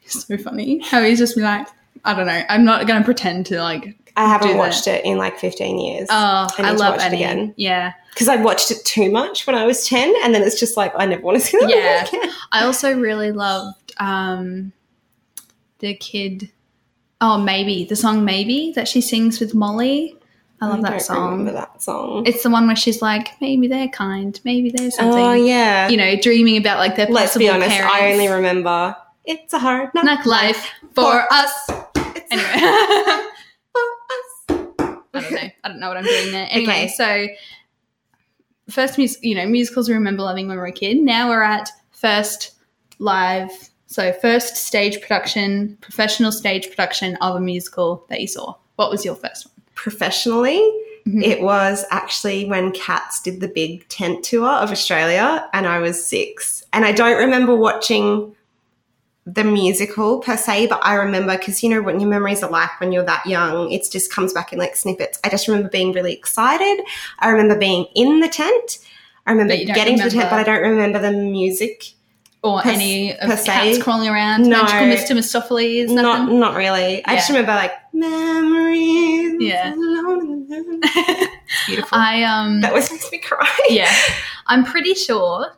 [0.00, 1.66] He's so funny how he's just like,
[2.04, 2.42] I don't know.
[2.48, 3.96] I'm not going to pretend to like.
[4.14, 4.58] I haven't do that.
[4.58, 7.16] watched it in like 15 years Oh, I I, love watch it Annie.
[7.24, 7.54] again.
[7.56, 10.76] Yeah, because I watched it too much when I was 10, and then it's just
[10.76, 12.04] like I never want to see that Yeah.
[12.08, 12.30] again.
[12.52, 14.72] I also really loved um,
[15.78, 16.50] the kid.
[17.22, 20.14] Oh, maybe the song "Maybe" that she sings with Molly.
[20.62, 21.30] I love don't that song.
[21.32, 22.24] Remember that song?
[22.26, 25.24] It's the one where she's like, maybe they're kind, maybe there's oh, something.
[25.24, 25.88] oh yeah.
[25.88, 27.70] You know, dreaming about like their Let's possible be honest.
[27.70, 27.94] parents.
[27.94, 31.52] I only remember it's a hard knock Knock life for us.
[31.96, 32.52] It's Anyway.
[33.72, 34.98] for us.
[35.14, 35.50] I don't know.
[35.64, 36.46] I don't know what I'm doing there.
[36.50, 36.88] Anyway, Okay.
[36.88, 37.26] so
[38.70, 40.98] first mus- you know, musicals we remember loving when we were a kid.
[40.98, 42.52] Now we're at first
[42.98, 43.50] live
[43.92, 48.54] so first stage production, professional stage production of a musical that you saw.
[48.76, 49.61] What was your first one?
[49.74, 50.60] Professionally,
[51.06, 51.24] Mhm.
[51.24, 56.04] it was actually when Cats did the big tent tour of Australia, and I was
[56.04, 56.62] six.
[56.72, 58.34] And I don't remember watching
[59.24, 62.80] the musical per se, but I remember because you know what your memories are like
[62.80, 63.70] when you're that young.
[63.70, 65.18] It just comes back in like snippets.
[65.22, 66.84] I just remember being really excited.
[67.20, 68.78] I remember being in the tent.
[69.26, 71.92] I remember But you don't getting to the tent, but I don't remember the music.
[72.42, 73.44] Or Per- any of se?
[73.46, 74.62] cats crawling around, No.
[74.62, 75.16] magical Mr.
[75.18, 76.40] Mistoffelees, Not nothing?
[76.40, 77.04] not really.
[77.06, 79.36] I just remember like memories.
[79.40, 79.72] Yeah.
[79.74, 81.28] alone in the-
[81.66, 81.98] beautiful.
[81.98, 83.48] I um that always makes me cry.
[83.68, 83.92] yeah.
[84.46, 85.52] I'm pretty sure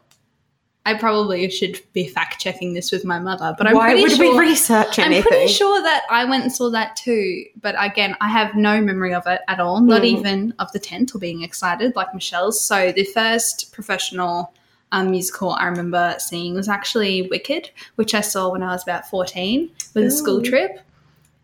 [0.87, 4.13] I probably should be fact checking this with my mother, but I'm Why pretty would
[4.13, 5.23] sure we research anything?
[5.23, 8.83] I'm pretty sure that I went and saw that too, but again, I have no
[8.83, 10.19] memory of it at all, not Mm.
[10.19, 12.61] even of the tent or being excited like Michelle's.
[12.63, 14.53] So the first professional
[14.95, 19.07] um, musical I remember seeing was actually Wicked, which I saw when I was about
[19.11, 20.79] 14 with a school trip.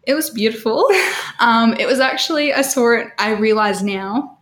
[0.04, 0.88] It was beautiful.
[1.40, 4.38] um, it was actually, I saw it, I realize now.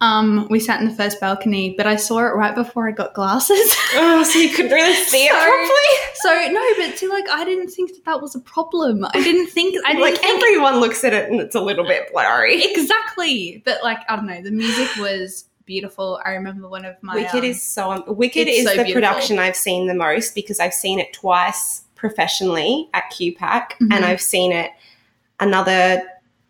[0.00, 3.14] Um, we sat in the first balcony, but I saw it right before I got
[3.14, 3.74] glasses.
[3.94, 5.96] Oh, so you couldn't really see it properly.
[6.16, 9.04] So no, but see, like I didn't think that that was a problem.
[9.14, 11.86] I didn't think I didn't Like think everyone looks at it and it's a little
[11.86, 12.62] bit blurry.
[12.62, 13.62] exactly.
[13.64, 16.20] But like I don't know, the music was beautiful.
[16.24, 18.94] I remember one of my Wicked um, is so Wicked is so the beautiful.
[18.94, 23.92] production I've seen the most because I've seen it twice professionally at QPAC Mhm.
[23.94, 24.70] and I've seen it
[25.38, 26.02] another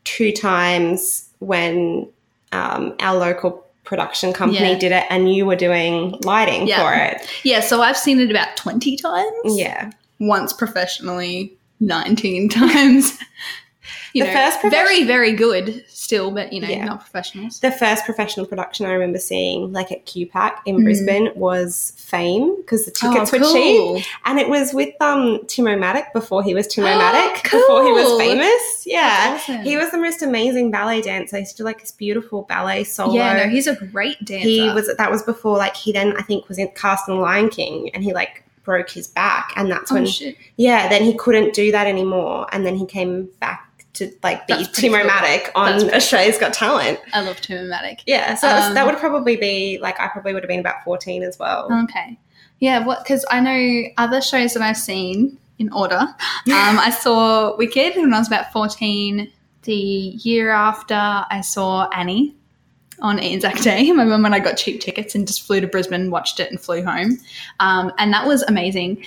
[0.04, 2.08] two times when
[2.52, 4.78] um, our local production company Yeah.
[4.78, 6.80] did it and you were doing lighting Yeah.
[6.82, 7.26] for it.
[7.42, 7.60] yeah.
[7.60, 9.58] So I've seen it about twenty times.
[9.58, 9.90] Yeah.
[10.20, 13.18] once professionally, nineteen times.
[14.18, 16.84] You The know, first profession- very very good still, but you know, Yeah.
[16.84, 17.60] not professionals.
[17.60, 20.84] The first professional production I remember seeing, like at QPAC in Mm.
[20.84, 23.52] Brisbane, was Fame because the tickets Oh, were
[23.98, 27.92] cheap, and it was with um Timomatic before he was Timo Oh, Matic, before he
[27.92, 28.82] was famous.
[28.86, 29.62] Yeah, awesome.
[29.62, 31.36] he was the most amazing ballet dancer.
[31.36, 33.14] He used to like this beautiful ballet solo.
[33.14, 34.48] Yeah, no, he's a great dancer.
[34.48, 37.20] he was that was before like he then I think was in cast in The
[37.20, 40.36] Lion King, and he like broke his back, and that's Oh when shit!
[40.56, 44.54] yeah, then he couldn't do that anymore, and then he came back to like be
[44.54, 45.62] That's pretty Timo cool.
[45.62, 47.00] On pretty Australia's Got Talent.
[47.12, 48.00] I love Timomatic.
[48.06, 51.22] Yeah, so Um, that would probably be like I probably would have been about fourteen
[51.22, 51.68] as well.
[51.84, 52.18] Okay.
[52.60, 53.02] Yeah, what?
[53.04, 55.96] Because I know other shows that I've seen in order.
[55.96, 56.14] Um,
[56.46, 59.32] I saw Wicked when I was about fourteen.
[59.62, 62.34] The year after, I saw Annie
[63.00, 63.90] on Anzac Day.
[63.92, 66.60] My mum and I got cheap tickets and just flew to Brisbane, watched it, and
[66.60, 67.18] flew home.
[67.60, 69.04] Um, and that was amazing.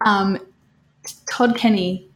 [0.00, 0.38] Um,
[1.30, 2.08] Todd Kenny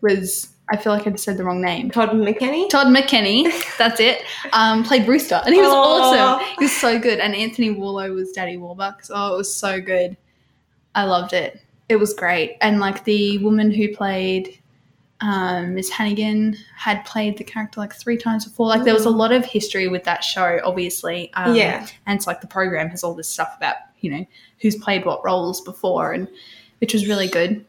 [0.00, 0.48] was.
[0.72, 1.90] I feel like I just said the wrong name.
[1.90, 2.68] Todd McKenney.
[2.68, 5.74] Todd McKenney, that's it, um, played Rooster, and he was Aw.
[5.74, 6.46] awesome.
[6.58, 7.18] He was so good.
[7.18, 9.10] And Anthony Warlow was Daddy Warbucks.
[9.12, 10.16] Oh, it was so good.
[10.94, 11.60] I loved it.
[11.88, 12.56] It was great.
[12.60, 14.56] And like the woman who played
[15.20, 18.68] um, Miss Hannigan had played the character like three times before.
[18.68, 21.30] Like there was a lot of history with that show, obviously.
[21.34, 24.26] Um, yeah, and it's like the program has all this stuff about you know
[24.60, 26.28] who's played what roles before and
[26.78, 27.64] which was really good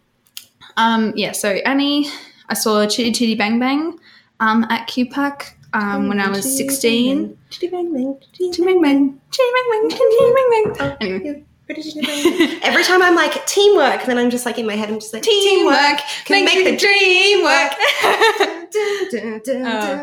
[0.77, 2.09] um yeah so annie
[2.51, 3.97] i saw chitty chitty bang bang
[4.39, 8.17] um at qpac um when i was 16 Chitty bang bang.
[8.33, 11.43] chitty bang bang chitty bang bang chitty bang bang anyway
[12.63, 15.23] Every time I'm like teamwork, then I'm just like in my head, I'm just like
[15.23, 17.71] teamwork can make the dream work.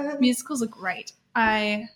[0.15, 1.87] uh, musicals are great i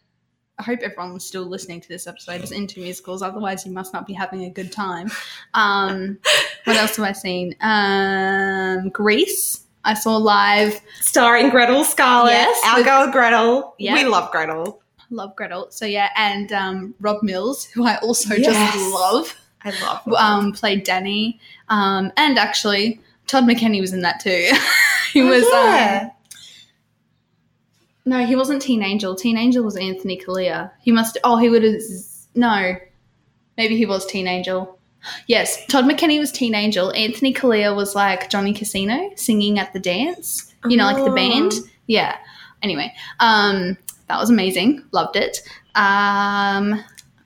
[0.58, 3.22] I hope everyone's still listening to this episode is into musicals.
[3.22, 5.10] Otherwise, you must not be having a good time.
[5.54, 6.18] Um,
[6.64, 7.56] what else have I seen?
[7.60, 9.61] Um, Grease.
[9.84, 10.80] I saw live.
[11.00, 13.74] Starring Gretel Scarlett, Yes, our with- girl Gretel.
[13.78, 13.94] Yeah.
[13.94, 14.80] We love Gretel.
[15.10, 15.70] Love Gretel.
[15.70, 18.46] So yeah, and um, Rob Mills, who I also Yes.
[18.74, 20.08] just love, I love.
[20.16, 21.38] um, played Danny.
[21.68, 24.50] Um, and actually, Todd McKenney was in that too.
[25.12, 25.44] he Oh, was.
[25.52, 26.00] yeah.
[26.04, 26.10] Um,
[28.04, 29.14] no, he wasn't Teen Angel.
[29.14, 30.70] Teen Angel was Anthony Callea.
[30.82, 31.18] He must.
[31.24, 31.80] Oh, he would have.
[32.34, 32.76] No,
[33.56, 34.78] maybe he was Teen Angel.
[35.26, 36.92] Yes, Todd McKenney was Teen Angel.
[36.94, 40.52] Anthony Callea was like Johnny Casino singing at the dance.
[40.68, 41.14] You know, like the Oh.
[41.14, 41.52] band.
[41.86, 42.16] Yeah.
[42.62, 43.76] Anyway, um,
[44.08, 44.84] that was amazing.
[44.92, 45.40] Loved it.
[45.74, 46.84] Um,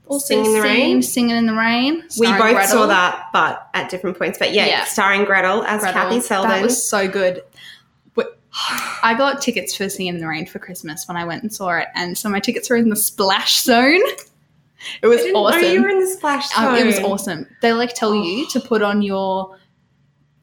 [0.09, 1.03] also Singing in the Rain?
[1.03, 2.05] Singing in the Rain.
[2.19, 2.67] We both Gretel.
[2.69, 4.39] saw that, but at different points.
[4.39, 4.85] But yeah, Yeah.
[4.85, 6.01] starring Gretel as Gretel.
[6.03, 6.51] Kathy Selden.
[6.51, 7.43] That was so good.
[9.03, 11.77] I got tickets for Singing in the Rain for Christmas when I went and saw
[11.77, 14.01] it, and so my tickets were in the splash zone.
[15.03, 15.63] It was know awesome.
[15.65, 16.67] you were in the splash zone.
[16.67, 17.47] Um, it was awesome.
[17.63, 19.57] They like tell you to put on your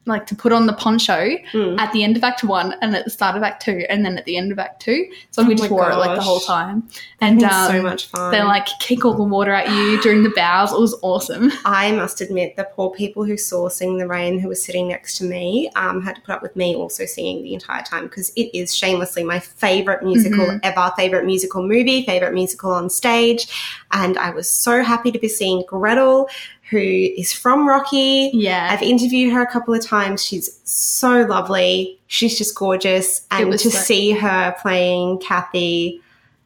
[0.06, 1.78] like to put on the poncho Mm.
[1.78, 4.18] at the end of Act One and at the start of Act Two, and then
[4.18, 5.06] at the end of Act Two.
[5.30, 6.88] So we Oh just my wore it like the whole time,
[7.20, 8.30] and um, so much fun.
[8.32, 10.72] they like kick all the water at you during the bows.
[10.72, 11.50] It was awesome.
[11.64, 15.16] I must admit, the poor people who saw Sing the Rain, who were sitting next
[15.18, 18.30] to me, um, had to put up with me also singing the entire time because
[18.36, 20.60] it is shamelessly my favorite musical Mhm.
[20.62, 23.46] ever, favorite musical movie, favorite musical on stage.
[23.92, 26.28] And I was so happy to be seeing Gretel,
[26.74, 26.80] who
[27.22, 28.30] is from Rocky.
[28.34, 30.24] Yeah, I've interviewed her a couple of times.
[30.24, 32.00] She's so lovely.
[32.08, 33.26] She's just gorgeous.
[33.30, 36.00] And to so- see her playing Kathy,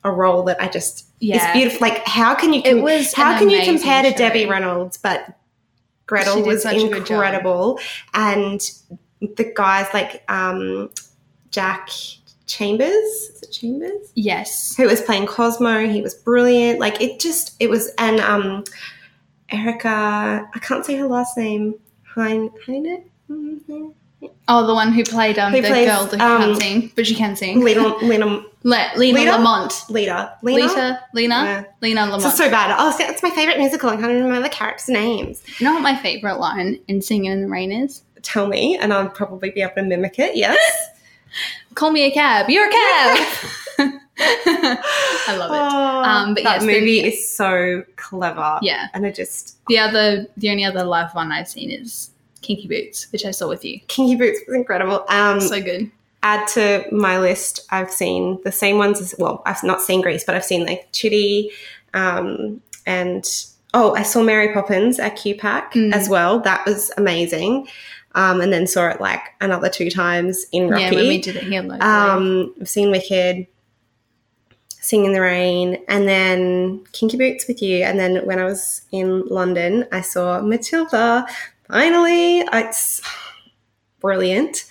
[0.05, 1.37] a role that I just yeah.
[1.37, 1.89] it's beautiful.
[1.89, 4.17] Like, how can you It was how can you compare to show.
[4.17, 4.99] Debbie Reynolds?
[4.99, 5.35] But
[6.07, 7.11] Gretel was such a good job.
[7.23, 7.81] incredible,
[8.15, 8.61] and
[9.21, 10.91] the guys like um,
[11.51, 11.91] Jack
[12.47, 14.77] Chambers, is it Chambers, Yes.
[14.77, 15.87] who was playing Cosmo.
[15.87, 16.81] He was brilliant.
[16.81, 18.65] Like it just it was, and um,
[19.51, 21.75] Erica, I can't say her last name.
[22.15, 23.05] Hein Heine.
[23.31, 23.93] Mhm.
[24.49, 27.07] Oh, the one who played um, Who the plays, girl that um, can't sing, but
[27.07, 27.61] she can sing.
[27.63, 28.27] Lena, Lena,
[28.65, 29.31] Le- Lena Lita?
[29.33, 29.85] Lamont.
[29.91, 30.67] Lita, Lena.
[30.67, 31.65] Lita, Lena, Yeah.
[31.81, 32.23] Lena Lamont.
[32.25, 32.75] This so bad.
[32.77, 33.91] Oh, it's my favorite musical.
[33.91, 35.43] I can't even remember the characters' names.
[35.61, 38.03] you know what my favorite line in Singing in the Rain is?
[38.23, 40.35] tell me, and I'll probably be able to mimic it.
[40.37, 40.59] Yes.
[41.75, 42.51] Call me a cab.
[42.51, 43.29] You're a cab.
[44.21, 45.57] I love it.
[45.75, 48.59] Oh, Um, but that yes, movie the- is so clever.
[48.63, 48.89] Yeah.
[48.95, 52.11] and it just The other, the only other live one I've seen is
[52.43, 53.81] Kinky Boots, which I saw with you.
[53.89, 55.05] Kinky Boots was incredible.
[55.09, 55.91] Um, So good.
[56.23, 57.67] add to my list.
[57.71, 59.43] I've seen the same ones as well.
[59.47, 61.51] I've not seen Grease, but I've seen like Chitty,
[61.95, 63.25] um, and
[63.75, 65.93] oh, I saw Mary Poppins at QPAC Mm.
[65.95, 66.41] as well.
[66.41, 67.69] That was amazing.
[68.15, 70.83] Um, and then saw it like another two times in Rocky.
[70.85, 71.81] Yeah, when we did it here locally.
[71.81, 73.47] Um, I've seen Wicked,
[74.81, 77.83] Sing in the Rain, and then Kinky Boots with you.
[77.85, 81.27] And then when I was in London, I saw Matilda.
[81.69, 83.01] Finally, it's
[84.01, 84.65] brilliant,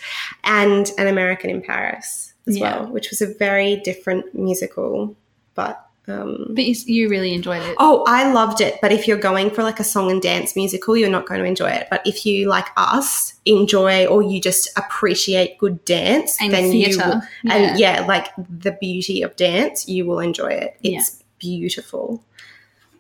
[0.44, 2.34] and An American in Paris.
[2.48, 2.80] as Yeah.
[2.80, 5.16] well, which was a very different musical.
[5.54, 7.76] But um, But you, you really enjoyed it.
[7.80, 8.80] oh, I loved it.
[8.82, 11.46] But if you're going for like a song and dance musical, you're not going to
[11.46, 11.88] enjoy it.
[11.90, 16.98] But if you like us enjoy or you just appreciate good dance, and then you
[16.98, 17.30] will, theatre.
[17.50, 20.78] and yeah, like the beauty of dance, you will enjoy it.
[20.84, 22.24] It's beautiful.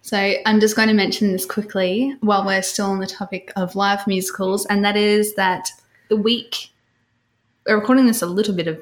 [0.01, 3.75] So I'm just going to mention this quickly while we're still on the topic of
[3.75, 5.69] live musicals, and that is that
[6.09, 6.69] the week
[7.65, 8.79] we're recording this a little bit of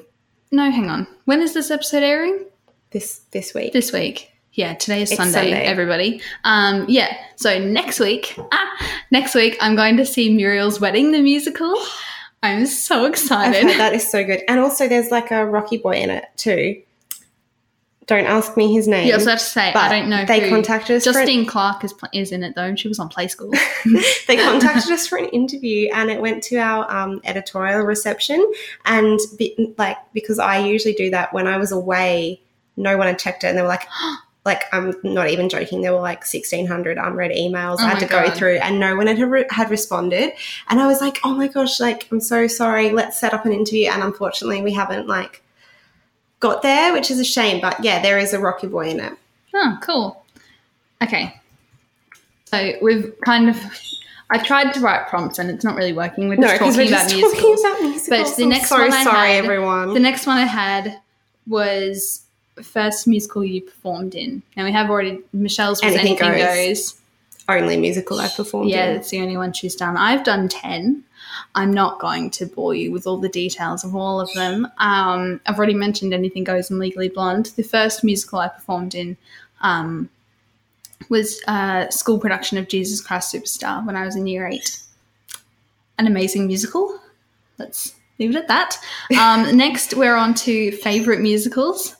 [0.52, 1.08] no, hang on.
[1.24, 2.44] When is this episode airing?
[2.90, 3.72] This this week.
[3.72, 4.32] This week.
[4.52, 5.64] Yeah, today is Sunday, Sunday.
[5.64, 6.20] everybody.
[6.44, 11.20] Um, yeah, so next week, ah, next week I'm going to see Muriel's Wedding, the
[11.20, 11.74] musical.
[12.42, 13.68] I'm so excited.
[13.78, 14.42] that is so good.
[14.48, 16.80] And also there's like a Rocky Boy in it too.
[18.06, 19.08] Don't ask me his name.
[19.08, 20.48] Yeah, I have to say, I don't know They who.
[20.48, 23.26] contacted us an- Justine Clark is, is in it though, and she was on Play
[23.26, 23.50] School.
[24.28, 28.40] they contacted us for an interview and it went to our um, editorial reception
[28.84, 32.40] and be, like because i usually do that when i was away
[32.76, 33.86] no one had checked it and they were like
[34.44, 38.06] like i'm not even joking there were like 1600 unread emails Oh i had to
[38.06, 40.32] go through and no one had, re- had responded
[40.68, 43.52] and i was like oh my gosh like i'm so sorry let's set up an
[43.52, 45.42] interview and unfortunately we haven't like
[46.38, 49.12] got there which is a shame but yeah there is a rocky boy in it
[49.58, 50.22] Oh, cool.
[51.02, 51.40] Okay.
[52.44, 53.56] So we've kind of.
[54.28, 56.28] I tried to write prompts and it's not really working.
[56.28, 57.60] We're just talking about musicals.
[57.60, 58.36] about musicals.
[58.36, 61.00] the I'm next so one I sorry had- everyone The next one I had
[61.46, 62.25] was
[62.62, 64.42] first musical you performed in.
[64.56, 66.92] Now we have already Michelle's was Anything anything, Goes.
[66.92, 67.00] goes.
[67.48, 68.96] only musical I've performed Yeah, in.
[68.96, 69.96] it's the only one she's done.
[69.96, 71.04] I've done ten.
[71.54, 74.66] I'm not going to bore you with all the details of all of them.
[74.78, 77.46] Um, I've already mentioned Anything Goes and Legally Blonde.
[77.56, 79.16] The first musical I performed in
[79.60, 80.08] um,
[81.10, 84.78] was a school production of Jesus Christ Superstar when I was in year eight.
[85.98, 87.00] An amazing musical.
[87.58, 88.78] Let's leave it at that.
[89.18, 91.96] Um, next, we're on to favourite musicals.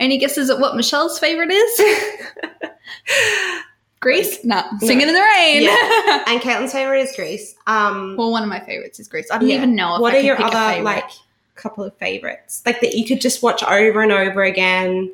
[0.00, 1.80] Any guesses at what Michelle's favourite is?
[4.00, 4.44] Grease?
[4.44, 4.62] No.
[4.80, 5.62] Singing in the Rain.
[5.62, 6.24] Yeah.
[6.26, 7.54] and Caitlin's favorite is Grease.
[7.66, 9.30] Um, Well, one of my favorites is Grease.
[9.30, 9.56] I don't yeah.
[9.56, 11.08] even know if what I are your other like
[11.54, 15.10] couple of favorites, like that you could just watch over and over again,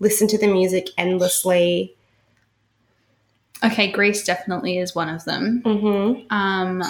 [0.00, 1.94] listen to the music endlessly.
[3.64, 5.62] okay, Grease definitely is one of them.
[5.64, 6.26] Mm-hmm.
[6.34, 6.82] Um,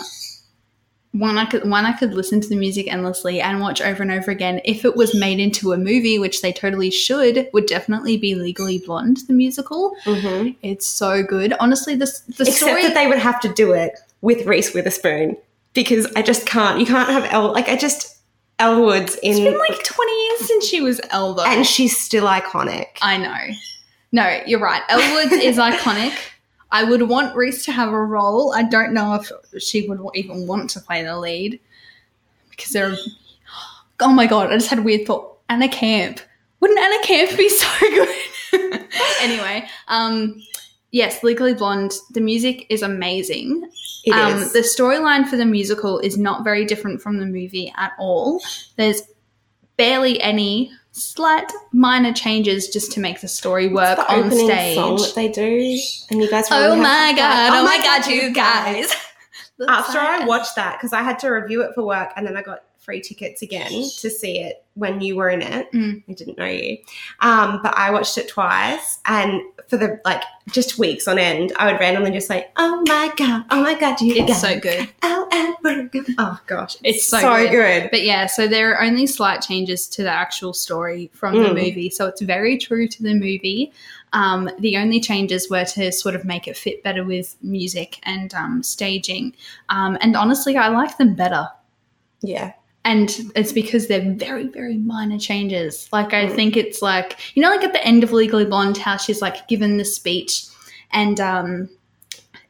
[1.17, 4.11] one I could one I could listen to the music endlessly and watch over and
[4.11, 4.61] over again.
[4.65, 8.79] If it was made into a movie, which they totally should, would definitely be Legally
[8.79, 9.97] Blonde, the musical.
[10.05, 10.51] Mm-hmm.
[10.63, 11.55] It's so good.
[11.61, 12.83] Honestly, the the Except story.
[12.83, 15.37] that they would have to do it with Reese Witherspoon
[15.73, 16.81] because I just can't.
[16.81, 17.53] You can't have Elle.
[17.53, 18.19] Like I just
[18.59, 21.45] Elwood's in, It's been like twenty years since she was Elle, though.
[21.45, 22.87] and she's still iconic.
[23.03, 23.55] I know.
[24.13, 24.83] No, you're right.
[24.89, 26.13] Elwood is iconic.
[26.75, 28.53] I would want Reese to have a role.
[28.53, 31.61] I don't know if she would even want to play the lead
[32.51, 32.97] because they're.
[34.01, 34.51] Oh my god!
[34.53, 35.39] I just had a weird thought.
[35.49, 36.21] Anna Camp.
[36.59, 38.09] Wouldn't Anna Camp be so good?
[39.21, 40.43] anyway, um,
[40.91, 41.93] yes, Legally Blonde.
[42.13, 43.71] The music is amazing.
[44.05, 44.43] It is.
[44.47, 48.41] um, The storyline for the musical is not very different from the movie at all.
[48.77, 49.03] There's
[49.77, 54.77] barely any slight minor changes just to make the story work the on stage.
[54.77, 55.79] song that they do,
[56.11, 56.47] and you guys.
[56.51, 57.53] Oh really oh oh my god!
[57.53, 58.95] Oh, my god, you guys!
[59.69, 62.43] After I watched that, because I had to review it for work, and then I
[62.43, 65.73] got free tickets again to see it when you were in it.
[65.73, 66.03] Mm.
[66.09, 66.79] I didn't know you,
[67.21, 71.73] um, but I watched it twice, and for the like just weeks on end, I
[71.73, 73.45] would randomly just say, "Oh my god!
[73.51, 74.89] Oh my god, you it's so good.
[75.03, 75.11] Oh.
[76.19, 77.51] Oh gosh, It's so so good.
[77.51, 77.91] good.
[77.91, 81.55] But yeah, so there are only slight changes to the actual story from the Mm.
[81.55, 81.91] movie.
[81.91, 83.73] So it's very true to the movie.
[84.13, 88.33] Um, the only changes were to sort of make it fit better with music and
[88.35, 89.35] um, staging.
[89.71, 91.49] Um, and honestly, I like them better.
[92.21, 92.53] Yeah,
[92.87, 95.89] And it's because they're very, very minor changes.
[95.91, 96.35] Like, I Mm.
[96.37, 99.49] think it's like, you know, like at the end of Legally Blonde, how she's like
[99.49, 100.45] given the speech
[100.93, 101.71] and um,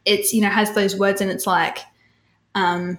[0.04, 1.78] it's, you know, has those words and it's like,
[2.56, 2.98] um,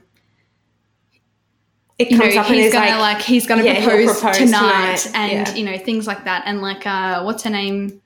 [1.98, 4.98] it you know, comes up he's gonna like, like, he's gonna yeah, propose, propose tonight,
[4.98, 5.56] tonight, and yeah.
[5.56, 8.02] you know things like that, and like uh, what's her name?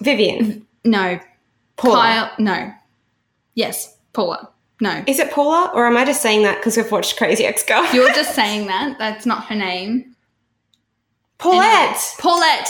[0.00, 1.18] Vivian, No,
[1.76, 1.94] Paula.
[1.96, 2.30] Kyle.
[2.38, 2.72] No,
[3.54, 4.48] yes, Paula.
[4.80, 7.62] No, Is it Paula, or am I just saying that because we've watched Crazy Ex
[7.62, 7.86] Girl?
[7.94, 8.98] you're just saying that.
[8.98, 10.14] That's not her name.
[11.38, 11.98] Paulette.
[12.18, 12.68] Paulette.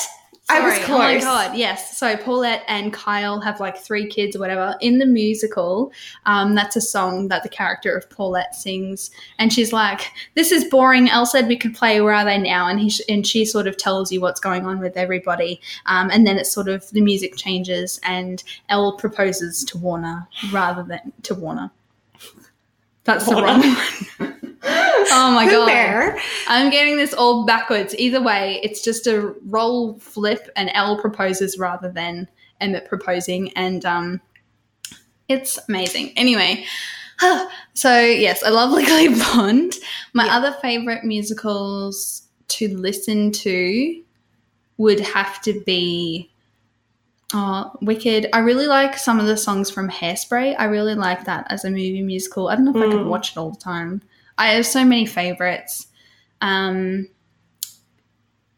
[0.48, 0.84] I was Sorry.
[0.86, 1.98] Oh my god, yes.
[1.98, 4.76] So Paulette and Kyle have like three kids or whatever.
[4.80, 5.92] In the musical,
[6.24, 10.62] um, that's a song that the character of Paulette sings, and she's like, "This is
[10.70, 13.44] boring." Elle said we could play "Where Are They Now," and he sh- and she
[13.44, 16.88] sort of tells you what's going on with everybody, um, and then it's sort of
[16.90, 21.72] the music changes, and Elle proposes to Warner rather than to Warner.
[23.04, 24.32] That's the wrong one.
[25.08, 26.18] Oh my god.
[26.48, 27.94] I'm getting this all backwards.
[27.96, 32.28] Either way, it's just a role flip and Elle proposes rather than
[32.60, 33.52] Emmett proposing.
[33.52, 34.20] And um,
[35.28, 36.12] it's amazing.
[36.16, 36.64] Anyway,
[37.74, 39.74] so yes, I love Legally Blonde.
[40.12, 40.36] My Yeah.
[40.38, 44.02] other favorite musicals to listen to
[44.78, 46.30] would have to be
[47.34, 48.28] uh, Wicked.
[48.32, 50.54] I really like some of the songs from Hairspray.
[50.58, 52.48] I really like that as a movie musical.
[52.48, 53.08] I don't know if I could Mm.
[53.08, 54.02] watch it all the time.
[54.38, 55.86] I have so many favorites.
[56.40, 57.08] Um,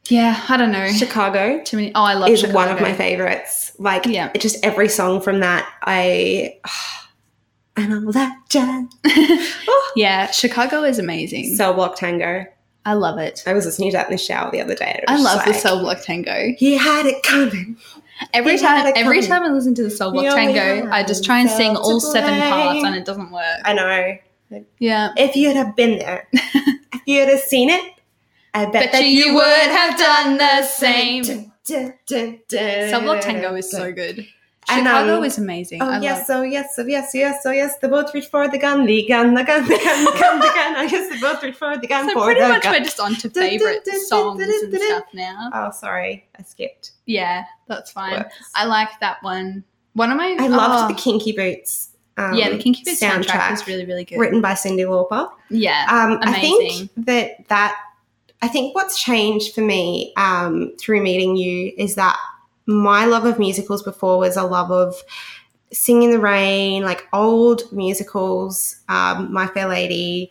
[0.08, 0.88] yeah, I don't know.
[0.88, 1.92] Chicago Too many.
[1.94, 2.56] Oh, I love is Chicago.
[2.58, 3.72] one of my favorites.
[3.78, 4.32] Like, Yeah.
[4.38, 6.58] just every song from that, I.
[7.76, 8.86] And all that jazz.
[9.06, 9.92] Oh.
[9.96, 11.54] yeah, Chicago is amazing.
[11.56, 12.44] Cell Block Tango.
[12.84, 13.42] I love it.
[13.46, 15.04] I was listening to that in the shower the other day.
[15.06, 16.54] I love just the Cell Block Tango.
[16.58, 17.76] He had it coming.
[18.32, 21.40] Every had time, every time I listen to the We only Tango, I just try
[21.40, 23.60] and sing all seven parts, and it doesn't work.
[23.64, 24.18] I know.
[24.78, 27.94] Yeah, If you'd have been there, if you'd have seen it,
[28.54, 31.52] I bet, bet that you, you would have done the same.
[31.64, 34.26] Cell Block Tango is so good.
[34.70, 35.82] And, Chicago um, is amazing.
[35.82, 37.78] Oh I yes, love- oh yes, oh yes, yes, oh yes.
[37.78, 40.46] The boat reach for the gun, the gun, the gun, the gun, the gun, the
[40.46, 40.76] gun.
[40.76, 42.08] I guess the boat reach for the gun.
[42.08, 42.72] So for pretty the much gun.
[42.74, 45.50] we're just on to favorite songs and stuff now.
[45.54, 46.92] Oh, sorry, I skipped.
[47.06, 48.18] Yeah, that's fine.
[48.18, 48.34] Works.
[48.54, 49.64] I like that one.
[49.94, 51.90] One of my I loved oh, the Kinky Boots.
[52.16, 54.18] Um, yeah, the Kinky Boots soundtrack, soundtrack was really really good.
[54.18, 55.30] written by Cyndi Lauper.
[55.50, 56.88] yeah, Um, I Amazing.
[56.88, 57.76] think that that
[58.42, 62.16] I think what's changed for me um, through meeting you is that
[62.68, 64.94] my love of musicals before was a love of
[65.72, 70.30] Sing in the Rain, like old musicals, um, My Fair Lady,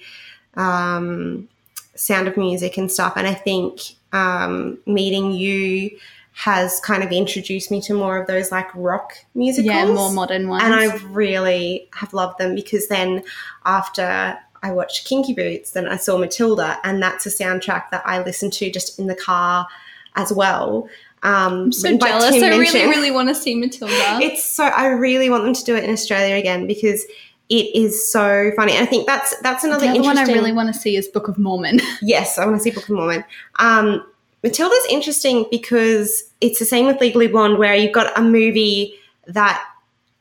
[0.53, 1.49] um,
[1.95, 3.13] Sound of Music, and stuff.
[3.15, 3.81] And I think
[4.13, 5.97] um, meeting you
[6.33, 10.47] has kind of introduced me to more of those like rock musicals yeah, more modern
[10.47, 10.63] ones.
[10.63, 13.23] and I really have loved them because then
[13.65, 18.21] after I watched Kinky Boots, then I saw Matilda, and that's a soundtrack that I
[18.21, 19.67] listen to just in the car
[20.15, 20.87] as well.
[21.23, 22.35] Um, I'm so jealous.
[22.43, 23.93] I really really want to see Matilda.
[24.21, 27.03] It's so I really want them to do it in Australia again because
[27.49, 28.73] it is so funny.
[28.73, 31.07] And I think that's that's the another other one I really want to see is
[31.07, 31.79] Book of Mormon.
[32.01, 33.23] Yes, I want to see Book of Mormon.
[33.59, 34.05] Um,
[34.43, 38.93] Matilda's interesting because it's the same with Legally Blonde, where you've got a movie
[39.25, 39.63] that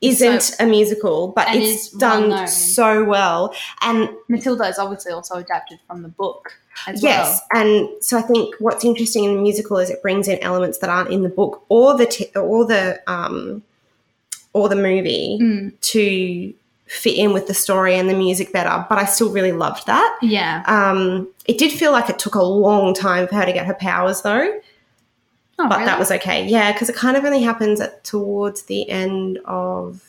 [0.00, 2.48] isn't So- a musical, but it's done well-known.
[2.48, 3.54] so well.
[3.82, 6.52] And Matilda is obviously also adapted from the book
[6.94, 10.78] yes, and so I think what's interesting in the musical is it brings in elements
[10.78, 13.62] that aren't in the book or the t- or the um,
[14.52, 15.38] or the movie.
[15.40, 16.54] Mm, to
[16.86, 18.86] fit in with the story and the music better.
[18.88, 20.18] But I still really loved that.
[20.22, 20.62] yeah.
[20.66, 23.74] Um, it did feel like it took a long time for her to get her
[23.74, 24.60] powers, though.
[25.58, 25.86] Oh, but really?
[25.86, 26.46] that was okay.
[26.46, 30.02] Yeah, because it kind of only happens at towards the end of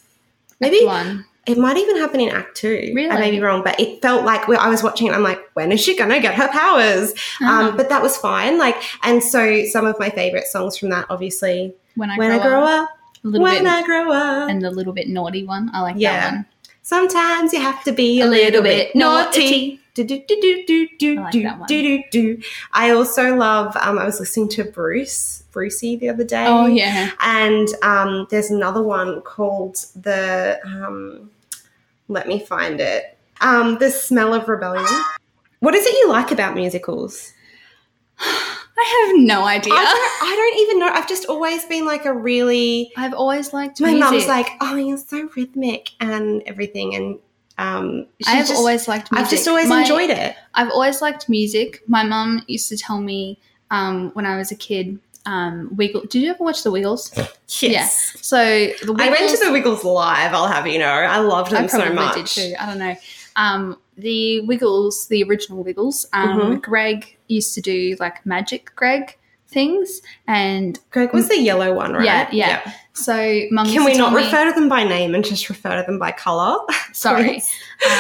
[0.60, 1.26] maybe Act one.
[1.48, 2.92] It might even happen in Act Two.
[2.94, 3.10] Really?
[3.10, 5.72] I may be wrong, but it felt like I was watching it, I'm like, when
[5.72, 7.14] is she gonna get her powers?
[7.42, 8.58] Ah, Um, but that was fine.
[8.58, 12.40] Like, and so some of my favorite songs from that, obviously, when I when grow,
[12.40, 12.90] I grow up,
[13.24, 14.50] a little when bit, I grow up.
[14.50, 15.72] and the little bit naughty one.
[15.74, 16.20] I like Yeah.
[16.20, 16.46] that one.
[16.84, 19.40] Sometimes you have to be a, A little, little bit bit naughty.
[19.44, 19.80] naughty.
[19.94, 22.42] Do, do, do, do, do, like do, do, do.
[22.72, 23.76] I also love.
[23.78, 26.46] Um, I was listening to Bruce, Brucey, the other day.
[26.48, 27.12] Oh yeah.
[27.20, 30.60] And um, there's another one called the.
[30.64, 31.32] Um,
[32.08, 33.18] let me find it.
[33.42, 34.86] Um, the Smell of Rebellion.
[35.60, 37.34] What is it you like about musicals?
[38.20, 39.74] I have no idea.
[39.74, 40.88] I, don't, I don't even know.
[40.88, 42.92] I've just always been like a really.
[42.98, 44.12] I've always liked My music.
[44.12, 47.20] mum's like, oh, you're so rhythmic and everything, and
[47.58, 49.26] um, I have just- always liked music.
[49.26, 50.36] I've just always My- enjoyed it.
[50.54, 51.82] I've always liked music.
[51.88, 53.40] My mum used to tell me
[53.72, 55.00] um, when I was a kid.
[55.28, 56.02] Um, Wiggle.
[56.10, 57.12] Did you ever watch the Wiggles?
[57.60, 58.16] Yes.
[58.22, 60.88] So the Wiggles, I went to the Wiggles live, I'll have you know.
[60.88, 62.16] I loved them I so probably much.
[62.16, 62.56] did too.
[62.60, 62.96] I don't know.
[63.36, 66.06] Um, the Wiggles, the original Wiggles.
[66.14, 66.62] Um, Mhm.
[66.62, 69.18] Greg used to do like magic Greg
[69.50, 72.06] things, and Greg was the yellow one, right?
[72.06, 72.72] Yeah, yeah.
[72.94, 73.68] so mum.
[73.68, 76.12] Can we not me- refer to them by name and just refer to them by
[76.12, 76.58] colour?
[76.94, 77.42] Sorry.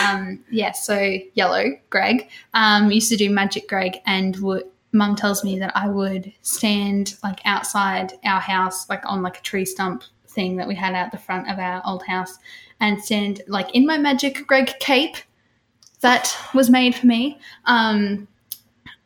[0.08, 4.64] Um, yeah, so yellow Greg um, used to do magic Greg, and would
[4.98, 9.42] mum tells me that I would stand like outside our house, like on like a
[9.42, 12.38] tree stump thing that we had out the front of our old house,
[12.80, 15.18] and stand like in my magic Greg cape
[16.02, 17.40] that was made for me.
[17.66, 18.28] Um,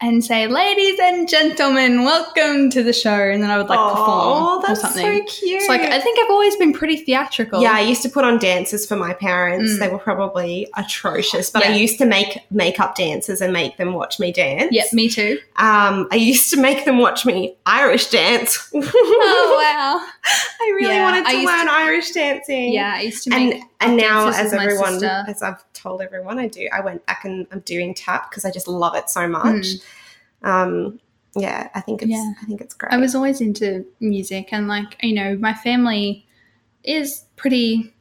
[0.01, 3.95] and say, "Ladies and gentlemen, welcome to the show," and then I would like to
[3.95, 5.27] perform oh, or that's something.
[5.27, 5.61] so cute.
[5.61, 7.61] So, like, I think I've always been pretty theatrical.
[7.61, 9.73] Yeah, I used to put on dances for my parents.
[9.73, 9.79] Mm.
[9.79, 14.19] They were probably atrocious, but I used to make makeup dances and make them watch
[14.19, 14.69] me dance.
[14.71, 15.39] Yeah, me too.
[15.57, 18.69] Um, I used to make them watch me Irish dance.
[19.23, 20.05] Oh wow.
[20.81, 22.73] I really Yeah, wanted to learn Irish dancing.
[22.73, 23.53] Yeah, I used to make.
[23.55, 26.67] And and now, as everyone, as I've told everyone, I do.
[26.71, 29.45] I went back and I'm doing tap because I just love it so much.
[29.65, 29.81] Mm.
[30.43, 30.99] Um,
[31.35, 32.33] yeah, I think it's Yeah.
[32.41, 32.91] I think it's great.
[32.91, 36.25] I was always into music, and like you know, my family
[36.83, 37.93] is pretty.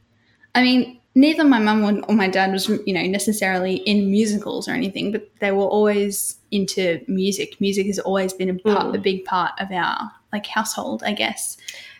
[0.53, 4.67] I mean, neither my mum or- or my dad was you know necessarily in musicals
[4.67, 7.59] or anything, but they were always into music.
[7.61, 8.95] Music has always been a part, Mm.
[8.95, 11.57] a big part of our like household, I guess.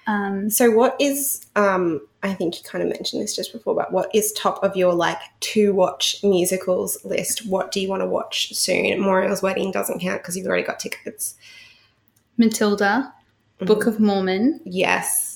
[0.08, 3.92] Um, So, what is, um, I think you kind of mentioned this just before, but
[3.92, 7.48] what is top of your like to watch musicals list?
[7.48, 9.00] What do you want to watch soon?
[9.02, 11.36] Muriel's Wedding doesn't count because you've already got tickets.
[12.38, 13.14] Matilda,
[13.60, 14.60] Book of Mormon.
[14.66, 15.31] Yes.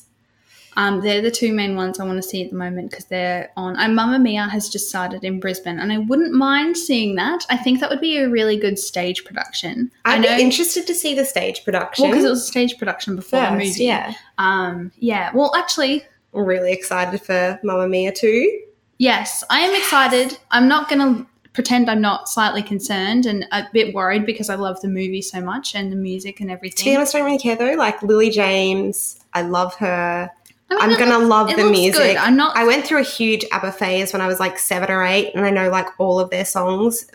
[0.77, 3.51] Um, they're the two main ones I want to see at the moment because they're
[3.55, 3.77] on.
[3.77, 7.45] And Mamma Mia has just started in Brisbane, and I wouldn't mind seeing that.
[7.49, 9.91] I think that would be a really good stage production.
[10.03, 12.03] I'd know, be interested to see the stage production.
[12.03, 13.85] well, because it was a stage production before the movie.
[13.85, 14.13] yeah.
[14.37, 15.31] Um, yeah.
[15.33, 16.03] Well, actually,
[16.33, 18.61] I'm really excited for Mamma Mia too.
[18.97, 20.37] yes, I am excited.
[20.51, 24.55] I'm not going to pretend I'm not slightly concerned and a bit worried because I
[24.55, 26.83] love the movie so much and the music and everything.
[26.83, 27.73] To be honest, I don't really care though.
[27.75, 30.29] Like Lily James, I love her.
[30.71, 32.01] I I'm gonna looks- love the music.
[32.01, 32.17] Good.
[32.17, 32.55] I'm not.
[32.57, 35.45] I went through a huge ABBA phase when I was like seven or eight, and
[35.45, 37.05] I know like all of their songs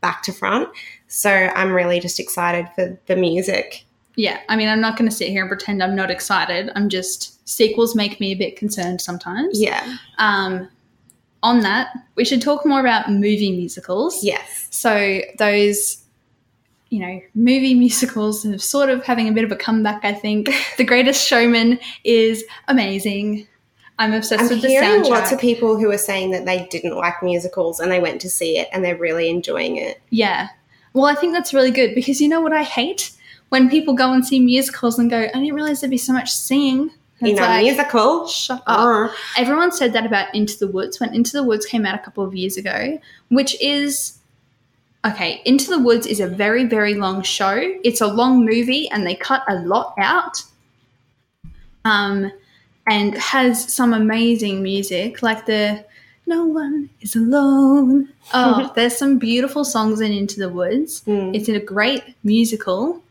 [0.00, 0.68] back to front.
[1.08, 3.84] So I'm really just excited for the music.
[4.16, 6.70] Yeah, I mean, I'm not going to sit here and pretend I'm not excited.
[6.74, 9.60] I'm just sequels make me a bit concerned sometimes.
[9.60, 9.96] Yeah.
[10.18, 10.68] Um,
[11.42, 14.22] on that, we should talk more about movie musicals.
[14.22, 14.66] Yes.
[14.70, 15.99] So those,
[16.90, 20.04] you know, movie musicals are sort of having a bit of a comeback.
[20.04, 23.46] I think The Greatest Showman is amazing.
[23.98, 25.08] I'm obsessed I'm with the hearing soundtrack.
[25.08, 28.30] lots of people who are saying that they didn't like musicals and they went to
[28.30, 30.00] see it and they're really enjoying it.
[30.10, 30.48] yeah.
[30.92, 33.12] Well, I think that's really good because you know what I hate
[33.50, 36.32] when people go and see musicals and go, I didn't realize there'd be so much
[36.32, 36.90] singing.
[37.20, 38.26] It's know, like, musical.
[38.26, 38.78] Shut up.
[38.78, 39.14] Arr.
[39.36, 42.24] Everyone said that about Into the Woods when Into the Woods came out a couple
[42.24, 44.18] of years ago, which is
[45.06, 45.42] okay.
[45.44, 47.56] Into the Woods is a very, very long show.
[47.84, 50.42] It's a long movie and they cut a lot out.
[51.84, 52.30] Um,
[52.88, 55.84] and has some amazing music like the
[56.26, 58.08] No One is Alone.
[58.34, 61.02] Oh, there's some beautiful songs in Into the Woods.
[61.06, 61.34] Mm.
[61.34, 63.02] It's in a great musical.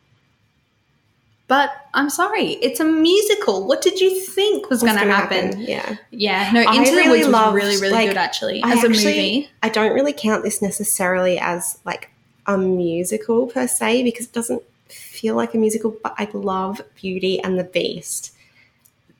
[1.49, 3.67] But I'm sorry, it's a musical.
[3.67, 5.59] What did you think was going to gonna happen?
[5.59, 5.95] Yeah.
[6.11, 9.49] Yeah, no, Into the Woods was really, really like, good actually I as a movie.
[9.63, 12.11] I don't really count this necessarily as like
[12.45, 17.39] a musical per se because it doesn't feel like a musical, but I love Beauty
[17.41, 18.31] and the Beast.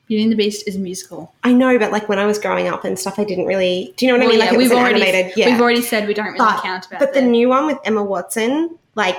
[0.06, 1.34] Beauty and the Beast is a musical.
[1.42, 3.92] I know, but like when I was growing up and stuff, I didn't really.
[3.96, 4.38] Do you know what I mean?
[4.38, 5.36] yeah, like we've already animated.
[5.36, 7.78] Yeah, we've already said we don't really But- count about but the new one with
[7.84, 9.16] Emma Watson, like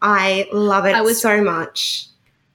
[0.00, 2.06] I love it I was- so much.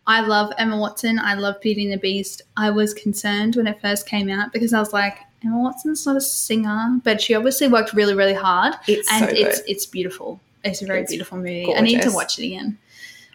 [0.08, 1.20] I love Emma Watson.
[1.20, 2.44] I love Beauty and the Beast.
[2.58, 6.16] I was concerned when it first came out because I was like, Emma Watson's not
[6.16, 10.40] a singer, but she obviously worked really, really hard, It's and so it's it's beautiful.
[10.64, 11.74] It's a very It's beautiful movie.
[11.74, 12.78] I need to watch it again.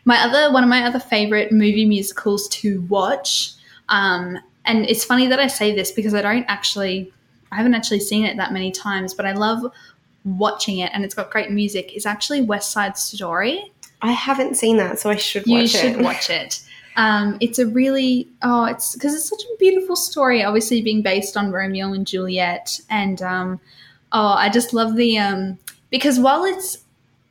[0.05, 3.53] My other one of my other favorite movie musicals to watch,
[3.89, 7.13] um, and it's funny that I say this because I don't actually,
[7.53, 9.73] I haven't actually seen it that many times, but I love
[10.25, 11.95] watching it, and it's got great music.
[11.95, 13.73] Is actually West Side Story.
[14.03, 16.01] I haven't seen that, so I should You watch should it.
[16.01, 16.63] watch it.
[16.97, 20.43] Um, it's a really oh, it's because it's such a beautiful story.
[20.43, 23.61] Obviously, being based on Romeo and Juliet, and um,
[24.13, 25.59] oh, I just love the um,
[25.91, 26.79] because while it's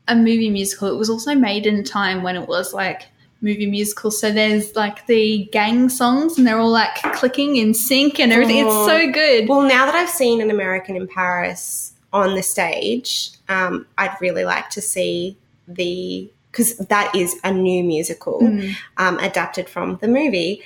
[0.07, 3.07] a movie musical, it was also made in a time when it was like
[3.41, 4.11] movie musical.
[4.11, 8.65] So there's like the gang songs, and they're all like clicking in sync and everything.
[8.65, 8.85] Oh.
[8.85, 9.49] It's so good.
[9.49, 14.45] Well, now that I've seen an American in Paris on the stage, um, I'd really
[14.45, 18.75] like to see the because that is a new musical Mm.
[18.97, 20.61] um, adapted from the movie,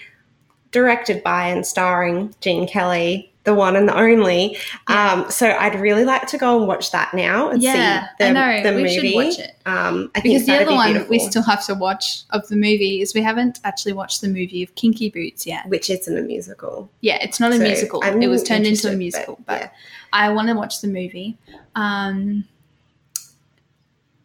[0.71, 4.57] directed by and starring Gene Kelly, the one and the only.
[4.87, 8.25] Um, so I'd really like to go and watch that now and Yeah, see the,
[8.25, 8.63] I know.
[8.71, 8.95] the we movie.
[9.11, 9.55] should watch it.
[9.67, 12.47] Um, I Because think the other be one beautiful, we still have to watch of
[12.47, 15.67] the movie is we haven't actually watched the movie of Kinky Boots yet.
[15.67, 16.89] which isn't a musical.
[17.01, 18.01] Yeah, it's not a So musical.
[18.03, 19.69] I'm it was turned into a musical, but, but, yeah.
[20.13, 21.37] I want to watch the movie.
[21.75, 22.45] Um,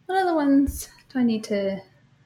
[0.07, 0.89] what other ones
[1.19, 1.81] I need to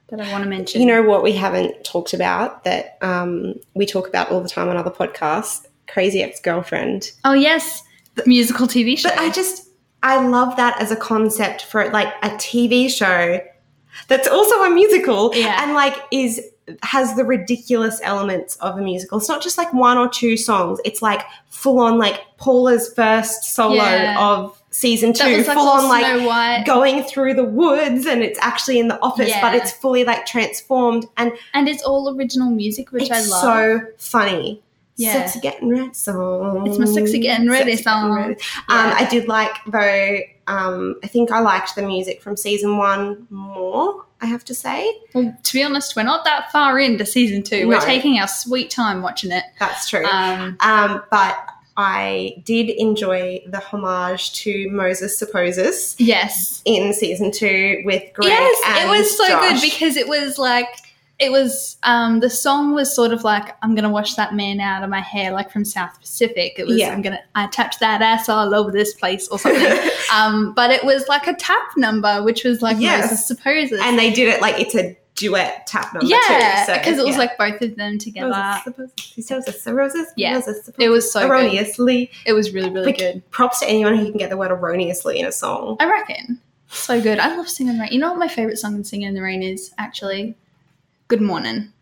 [0.10, 0.82] that I want to mention?
[0.82, 4.70] You know what we haven't talked about that um, we talk about all the time
[4.70, 5.66] on other podcasts?
[5.88, 7.12] Crazy Ex Girlfriend.
[7.26, 7.84] oh yes,
[8.16, 9.10] the musical TV show.
[9.10, 9.68] But I just
[10.04, 13.40] I love that as a concept for like a TV show
[14.08, 15.62] that's also a musical Yeah.
[15.64, 16.42] and like is
[16.82, 19.18] has the ridiculous elements of a musical.
[19.18, 20.80] It's not just like one or two songs.
[20.86, 24.18] It's like full on like Paula's first solo Yeah.
[24.20, 26.64] of season two, like full on like White.
[26.66, 31.06] going through the woods and it's actually in the office, but it's fully like transformed
[31.16, 33.42] and and it's all original music, which I love.
[33.42, 34.62] so funny.
[34.96, 35.14] Yeah.
[35.14, 36.68] Sexy getting ready song.
[36.68, 38.12] It's my sexy getting ready Sexy song.
[38.12, 38.36] ready.
[38.70, 38.76] Yeah.
[38.76, 40.20] Um, I did like though.
[40.46, 44.06] Um, I think I liked the music from season one more.
[44.22, 47.68] I have to say well, to be honest, we're not that far into season two.
[47.68, 49.44] We're taking our sweet time watching it.
[49.60, 50.06] that's true.
[50.06, 51.38] Um, Um, but
[51.78, 58.30] I did enjoy the homage to Moses Supposes yes, in season two with Greg.
[58.30, 59.62] yes, and it was so Josh.
[59.62, 60.68] good because it was like
[61.20, 64.84] it was um the song was sort of like I'm gonna wash that man out
[64.84, 66.54] of my hair like from South Pacific.
[66.58, 66.90] It was Yeah.
[66.92, 69.90] I'm gonna I tapped that ass all over this place or something.
[70.14, 73.12] um, but it was like a tap number, which was like Yes.
[73.12, 73.80] Moses supposes.
[73.82, 76.66] and they did it like it's a duet tap number yeah.
[76.66, 77.20] So, because it was yeah.
[77.20, 78.30] like both of them together.
[78.30, 80.36] Roses, supposes, roses, roses, Yeah.
[80.36, 81.54] roses, It was so good.
[82.26, 83.30] It was really really Like, good.
[83.32, 85.78] Props to anyone who can get the word erroneously in a song.
[85.80, 86.40] I reckon.
[86.70, 87.20] So good.
[87.20, 87.92] I love singing in the rain.
[87.92, 90.36] You know what my favorite song in singing in the rain is actually?
[91.08, 91.73] Good morning.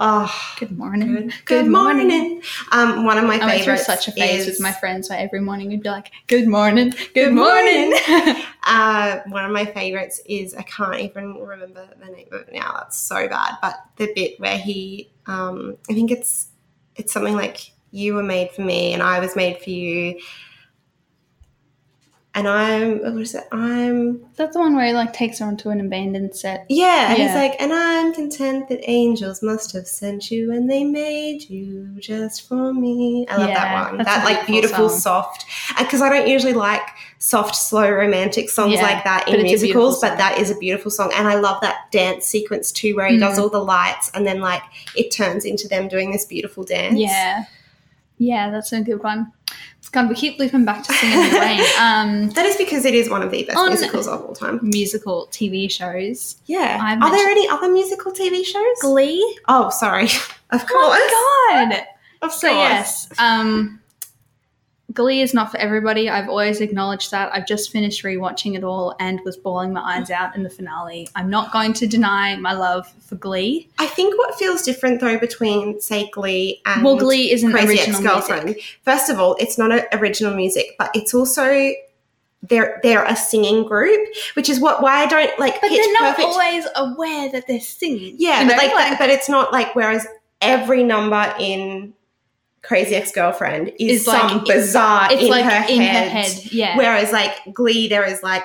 [0.00, 1.12] Oh, Good morning.
[1.12, 2.40] good, good morning.
[2.70, 5.10] Um, one of my I went through favorites such a phase is, with my friends
[5.10, 7.94] where every morning we'd be like, Good morning, good, Good morning.
[8.70, 12.74] Uh, one of my favorites is I can't even remember the name of it now.
[12.76, 13.54] That's so bad.
[13.62, 16.48] But the bit where he, um, I think it's
[16.94, 20.20] it's something like you were made for me and I was made for you.
[22.38, 23.44] And I'm what is it?
[23.50, 26.66] I'm That's the one where he like takes her onto an abandoned set.
[26.68, 30.84] yeah, and he's like, and I'm content that angels must have sent you and they
[30.84, 33.26] made you just for me.
[33.28, 34.04] I love Yeah, that one.
[34.04, 35.46] That like beautiful soft,
[35.78, 36.82] because I don't usually like
[37.18, 40.92] soft, slow, romantic songs Yeah, like that in beautiful musicals, but that is a beautiful
[40.92, 43.20] song, and I love that dance sequence too, where he Mm.
[43.20, 44.62] does all the lights and then like
[44.94, 46.98] it turns into them doing this beautiful dance.
[47.00, 47.46] Yeah.
[48.20, 49.32] Yeah, that's a good one.
[49.90, 51.60] God, we keep looping back to singing in the rain.
[51.80, 54.60] Um That is because it is one of the best musicals of all time.
[54.62, 56.36] musical TV shows.
[56.46, 56.78] Yeah.
[56.80, 58.76] I Are there any other musical TV shows?
[58.82, 59.22] Glee.
[59.48, 60.08] Oh, sorry.
[60.50, 60.98] Of course.
[61.00, 61.84] Oh my god.
[62.22, 62.58] Of So course.
[62.70, 63.80] yes, um,
[64.98, 66.10] Glee is not for everybody.
[66.10, 67.32] I've always acknowledged that.
[67.32, 71.08] I've just finished rewatching it all and was bawling my eyes out in the finale.
[71.14, 73.68] I'm not going to deny my love for Glee.
[73.78, 77.96] I think what feels different though between say Glee and well, Glee isn't Crazy original
[78.00, 78.44] Ex-Girlfriend.
[78.46, 78.64] music.
[78.82, 81.70] First of all, it's not original music, but it's also
[82.42, 84.00] they're they're a singing group,
[84.34, 86.28] which is what why I don't like But they're not Perfect.
[86.28, 88.16] always aware that they're singing.
[88.18, 90.06] yeah, you but know, like, but it's not like whereas
[90.40, 91.94] every number in
[92.62, 96.04] Crazy Ex Girlfriend is It's like- some bizarre it's in like her in head.
[96.04, 96.44] her head.
[96.52, 96.76] Yeah.
[96.76, 98.44] Whereas like Glee, there is like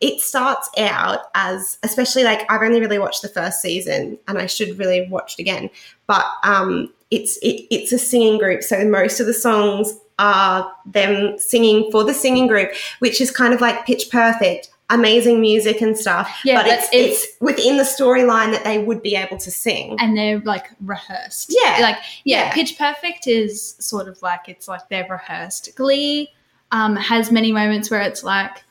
[0.00, 4.46] it starts out as especially like I've only really watched the first season and I
[4.46, 5.70] should really watch it again.
[6.06, 11.38] But um it's it, it's a singing group, so most of the songs are them
[11.38, 15.96] singing for the singing group, which is kind of like pitch perfect, amazing music and
[15.96, 16.30] stuff.
[16.44, 19.50] Yeah, but but it's, it's- it's within the storyline that they would be able to
[19.50, 19.96] sing.
[19.98, 21.54] and they're like rehearsed.
[21.62, 21.78] Yeah.
[21.80, 22.52] Like yeah, Yeah.
[22.52, 25.70] Pitch Perfect is sort of like it's like they're rehearsed.
[25.76, 26.30] Glee
[26.72, 28.62] um, has many moments where it's like,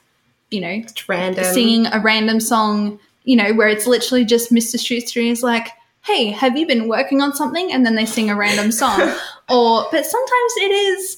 [0.52, 1.44] you know, It's random.
[1.46, 4.76] singing a random song, you know, where it's literally just Mr.
[4.76, 5.70] Schuester is like,
[6.02, 7.72] hey, have you been working on something?
[7.72, 9.00] And then they sing a random song.
[9.50, 11.18] or, but sometimes it is,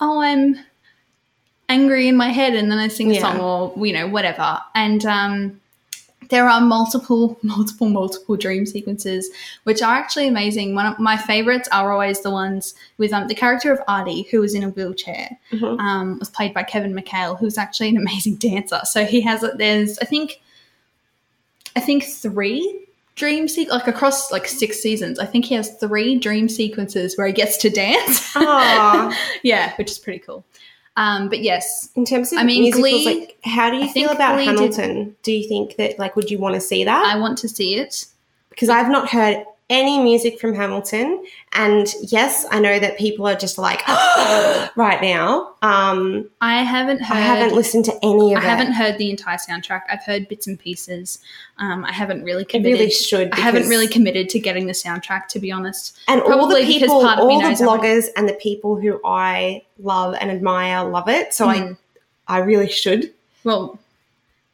[0.00, 0.56] oh, I'm
[1.68, 3.20] angry in my head and then I sing a Yeah.
[3.20, 4.58] song or, you know, whatever.
[4.74, 5.60] And, um,
[6.30, 9.28] there are multiple, multiple, multiple dream sequences,
[9.64, 10.74] which are actually amazing.
[10.74, 14.40] One of my favorites are always the ones with um, the character of Artie, who
[14.40, 15.78] was in a wheelchair Mhm.
[15.78, 18.80] um, was played by Kevin McHale, who's actually an amazing dancer.
[18.84, 20.40] So he has there's I think
[21.76, 22.80] I think three
[23.16, 25.18] dream se- like across like six seasons.
[25.18, 28.34] I think he has three dream sequences where he gets to dance.
[29.42, 30.44] Yeah, which is pretty cool.
[30.96, 33.88] Um, but yes, In terms of I mean, musicals, Glee- like how do you I
[33.88, 35.16] feel about Glee did- Hamilton?
[35.24, 37.04] Do you think that like would you want to see that?
[37.04, 38.06] I want to see it.
[38.50, 41.24] because I've not heard any music from Hamilton.
[41.52, 43.80] And yes, I know that people are just like
[44.76, 45.54] right now.
[45.62, 47.16] Um, I haven't heard.
[47.16, 48.46] I haven't listened to any I of it.
[48.48, 49.82] haven't heard the entire soundtrack.
[49.90, 51.18] I've heard bits and pieces.
[51.58, 52.78] Um, I haven't really I committed.
[52.78, 53.32] really should.
[53.32, 55.98] I haven't really committed to getting the soundtrack, to be honest.
[56.08, 58.34] And all the probably because people, part of me all the I bloggers and the
[58.34, 61.32] people who I love and admire love it.
[61.32, 61.76] So Mm.
[62.28, 63.12] I, I really should.
[63.44, 63.78] Well,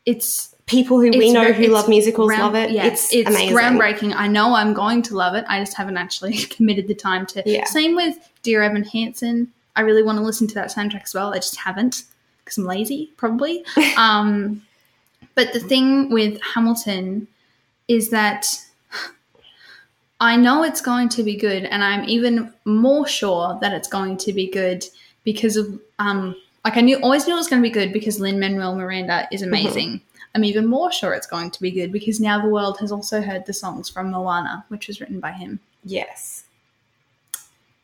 [0.07, 2.71] it's People who we know who love musicals love it.
[2.71, 3.57] Yes, it's, amazing.
[3.57, 4.15] groundbreaking.
[4.17, 5.45] I know I'm going to love it.
[5.49, 7.43] I just haven't actually committed the time to.
[7.45, 7.65] Yeah.
[7.65, 9.53] Same with Dear Evan Hansen.
[9.77, 11.33] I really want to listen to that soundtrack as well.
[11.33, 12.05] I just haven't
[12.45, 13.65] because I'm lazy, probably.
[13.97, 14.63] um,
[15.35, 17.27] but the thing with Hamilton,
[17.91, 18.47] is that
[20.21, 24.17] I know it's going to be good, and I'm even more sure that it's going
[24.19, 24.85] to be good
[25.25, 28.21] because of um like I knew always knew it was going to be good because
[28.21, 30.01] Lin Manuel Miranda is amazing.
[30.35, 33.21] I'm even more sure it's going to be good because now the world has also
[33.21, 36.45] heard the songs from Moana, which was written by him, Yes.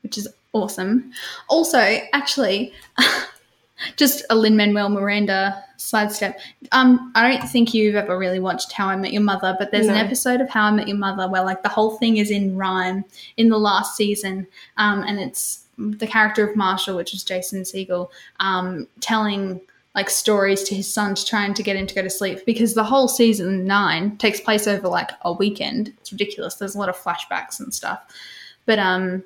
[0.03, 1.13] which is awesome.
[1.49, 1.79] Also,
[2.13, 2.73] actually,
[3.97, 6.39] just a Lin Manuel Miranda sidestep.
[6.73, 9.89] Um, I don't think you've ever really watched How I Met Your Mother, but there's
[9.89, 12.57] an episode of How I Met Your Mother where like the whole thing is in
[12.57, 13.05] rhyme
[13.37, 18.09] in the last season, um, and it's the character of Marshall, which is Jason Segel,
[18.41, 19.61] um, telling
[19.97, 22.75] like stories to his son to trying to get him to go to sleep because
[22.75, 25.89] the whole season nine takes place over like a weekend.
[25.99, 26.57] It's ridiculous.
[26.57, 28.05] There's a lot of flashbacks and stuff,
[28.67, 29.25] but um,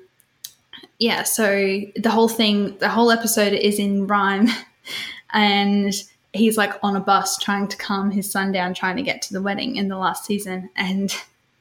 [0.97, 1.23] yeah.
[1.23, 4.47] So the whole thing, the whole episode is in rhyme,
[5.33, 5.93] and
[6.31, 9.33] he's like on a bus trying to calm his son down, trying to get to
[9.33, 11.13] the wedding in the last season, and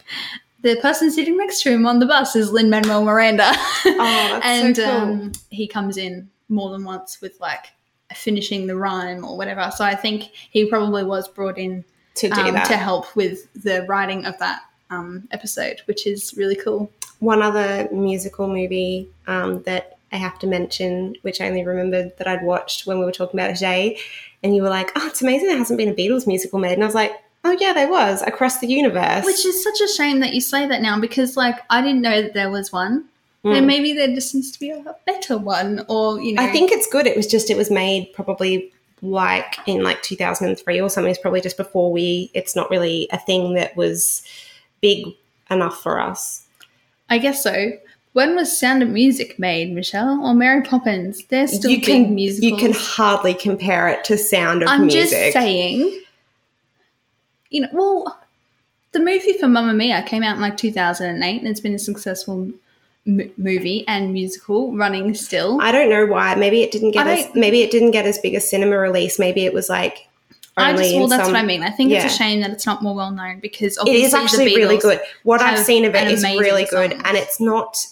[0.62, 3.52] the person sitting next to him on the bus is Lin Manuel Miranda.
[3.82, 4.92] Oh, that's and so cool.
[4.92, 7.66] um, he comes in more than once with like
[8.14, 9.70] finishing the rhyme or whatever.
[9.74, 11.84] So I think he probably was brought in
[12.16, 12.66] to do um, that.
[12.66, 16.90] to help with the writing of that um, episode, which is really cool.
[17.20, 22.26] One other musical movie um, that I have to mention, which I only remembered that
[22.26, 23.98] I'd watched when we were talking about it today,
[24.42, 26.82] and you were like, "Oh, it's amazing there hasn't been a Beatles musical made," and
[26.82, 27.12] I was like,
[27.44, 30.66] "Oh yeah, there was across the universe." Which is such a shame that you say
[30.66, 33.04] that now because, like, I didn't know that there was one.
[33.42, 33.66] And Mm.
[33.66, 36.86] maybe there just needs to be a better one, or you know, I think it's
[36.86, 37.06] good.
[37.06, 38.70] It was just it was made probably
[39.02, 41.10] like in like 2003 or something.
[41.10, 42.30] It's probably just before we.
[42.34, 44.22] It's not really a thing that was
[44.82, 45.06] big
[45.50, 46.46] enough for us.
[47.08, 47.72] I guess so.
[48.12, 51.24] When was Sound of Music made, Michelle, or Mary Poppins?
[51.26, 52.50] They're still you big can musicals.
[52.50, 54.80] you can hardly compare it to Sound of Music.
[54.80, 56.02] I'm just saying.
[57.50, 58.20] You know, well,
[58.92, 62.50] the movie for Mamma Mia came out in like 2008, and it's been a successful
[63.06, 65.60] m- movie and musical running still.
[65.60, 66.34] I don't know why.
[66.34, 69.18] Maybe it didn't get I as maybe it didn't get as big a cinema release.
[69.18, 70.08] Maybe it was like
[70.56, 71.62] I just well, that's some- what I mean.
[71.62, 72.04] I think yeah.
[72.04, 74.78] it's a shame that it's not more well known because It obviously is actually really
[74.78, 75.00] good.
[75.22, 77.86] What I've seen of it is really good, and it's not.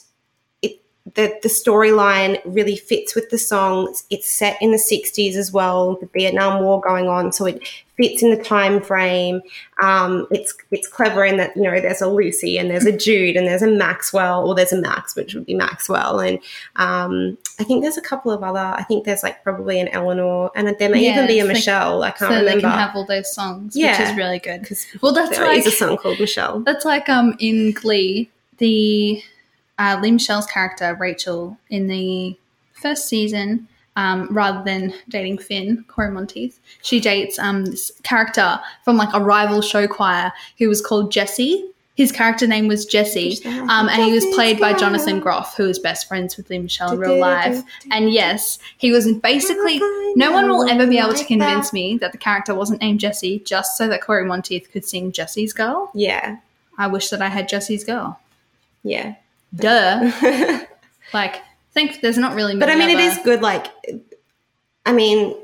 [0.63, 0.81] It
[1.15, 4.05] the the storyline really fits with the songs.
[4.11, 7.63] It's set in the '60s as well, the Vietnam War going on, so it
[7.99, 9.43] fits in the time frame.
[9.83, 13.37] Um, it's it's clever in that you know there's a Lucy and there's a Jude
[13.37, 16.39] and there's a Maxwell, or there's a Max, which would be Maxwell, and
[16.77, 18.59] um, I think there's a couple of other.
[18.59, 21.49] I think there's like probably an Eleanor, and there may Yeah, even be a it's
[21.49, 22.03] like- Michelle.
[22.03, 22.61] I can't they remember.
[22.63, 24.01] can have all those songs, yeah.
[24.01, 24.67] which is really good.
[25.03, 26.61] Well, that's there is like a song called Michelle.
[26.61, 29.23] That's like um in Glee, the
[29.79, 32.37] uh, Lea Michele's character Rachel in the
[32.73, 33.69] first season,
[33.99, 39.21] um, rather than dating Finn Corey Monteith, she dates um this character from like a
[39.21, 41.69] rival show choir who was called Jesse.
[41.97, 45.81] His character name was Jesse, um, and he was played by Jonathan Groff, who is
[45.81, 47.61] best friends with Lea Michele in real life.
[47.91, 49.81] And yes, he was basically.
[50.15, 53.41] No one will ever be able to convince me that the character wasn't named Jesse
[53.41, 55.91] just so that Corey Monteith could sing Jesse's Girl.
[55.93, 56.37] Yeah,
[56.79, 58.21] I wish that I had Jesse's girl.
[58.85, 59.17] yeah.
[59.55, 60.13] Duh.
[61.13, 61.43] like,
[61.79, 62.57] think there's not really.
[62.57, 63.41] but I mean, it other- is good.
[63.43, 63.67] Like,
[64.87, 65.35] I mean,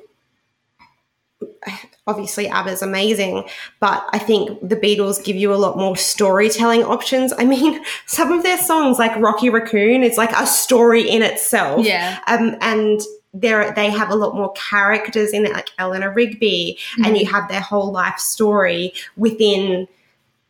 [2.07, 3.45] obviously ABBA's amazing,
[3.81, 7.33] but I think the Beatles give you a lot more storytelling options.
[7.37, 11.85] I mean, some of their songs, like Rocky Raccoon, is like a story in itself.
[11.87, 12.19] Yeah.
[12.27, 13.01] Um, and
[13.33, 17.17] there they have a lot more characters in it, like Eleanor Rigby, and Mm-hmm.
[17.17, 19.89] you have their whole life story within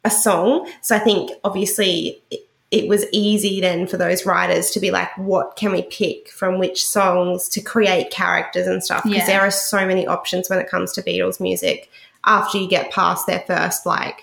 [0.04, 0.68] a song.
[0.82, 2.20] So I think obviously
[2.82, 6.58] it, was easy then for those writers to be like, what can we pick from
[6.58, 9.02] which songs to create characters and stuff?
[9.04, 9.26] Because Yeah.
[9.26, 11.90] there are so many options when it comes to Beatles music
[12.24, 14.22] after you get past their first like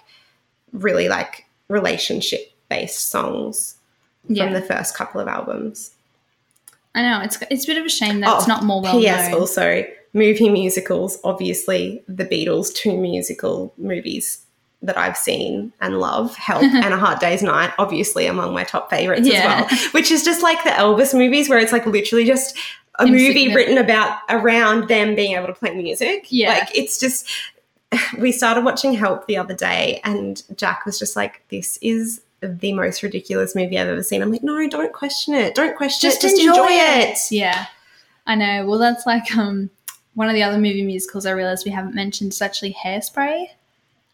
[0.74, 3.76] really like relationship based songs
[4.28, 5.92] Yeah, from the first couple of albums.
[6.94, 9.00] I know it's it's a bit of a shame that it's Oh, not more well
[9.00, 9.32] P.S.
[9.32, 9.40] known.
[9.42, 11.20] Also, movie musicals.
[11.24, 14.41] Obviously, the Beatles two musical movies
[14.84, 18.90] that I've seen and love, Help and A Hard Day's Night, obviously among my top
[18.90, 19.68] favorites Yeah.
[19.70, 19.92] as well.
[19.92, 22.58] Which is just like the Elvis movies, where it's like literally just
[22.96, 26.28] a Him movie written about around them being able to play music.
[26.30, 26.50] Yeah.
[26.50, 27.28] like it's just.
[28.18, 32.74] We started watching Help the other day, and Jack was just like, "This is." The
[32.74, 34.24] most ridiculous movie I've ever seen.
[34.24, 35.54] I'm like, no, don't question it.
[35.54, 36.30] Don't question Just it.
[36.30, 37.10] Just enjoy enjoy, it.
[37.10, 37.18] it.
[37.30, 37.68] Yeah,
[38.26, 38.66] I know.
[38.66, 39.70] Well, that's like um
[40.16, 43.46] one of the other movie musicals I realized we haven't mentioned is actually Hairspray.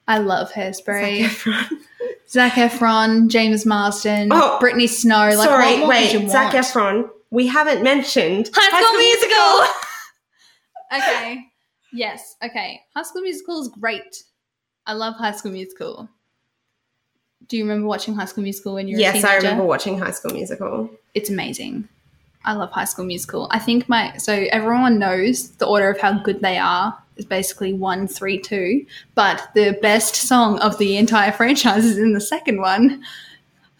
[0.07, 1.23] I love Hairspray.
[1.23, 1.77] Zac Efron.
[2.29, 5.29] Zac Efron, James Marsden, Oh, Brittany Snow.
[5.35, 6.65] Like, Sorry, wait, you Zac want?
[6.65, 7.09] Efron.
[7.29, 9.73] We haven't mentioned High School Musical.
[10.97, 11.45] okay.
[11.93, 12.35] Yes.
[12.43, 12.81] Okay.
[12.95, 14.23] High School Musical is great.
[14.85, 16.09] I love High School Musical.
[17.47, 19.23] Do you remember watching High School Musical when you were a Yes.
[19.23, 20.89] I remember watching High School Musical.
[21.13, 21.87] It's amazing.
[22.45, 23.47] I love High School Musical.
[23.51, 27.73] I think my so everyone knows the order of how good they are is basically
[27.73, 28.85] one, three, two.
[29.15, 33.03] But the best song of the entire franchise is in the second one.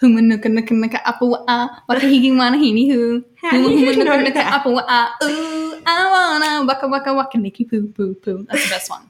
[0.03, 4.53] Apple ah waka higi wana hini Huma do you huma nuka nuka that?
[4.53, 8.45] apple ah ooh I wanna waka waka waka niki poo poo poo.
[8.49, 9.09] That's the best one.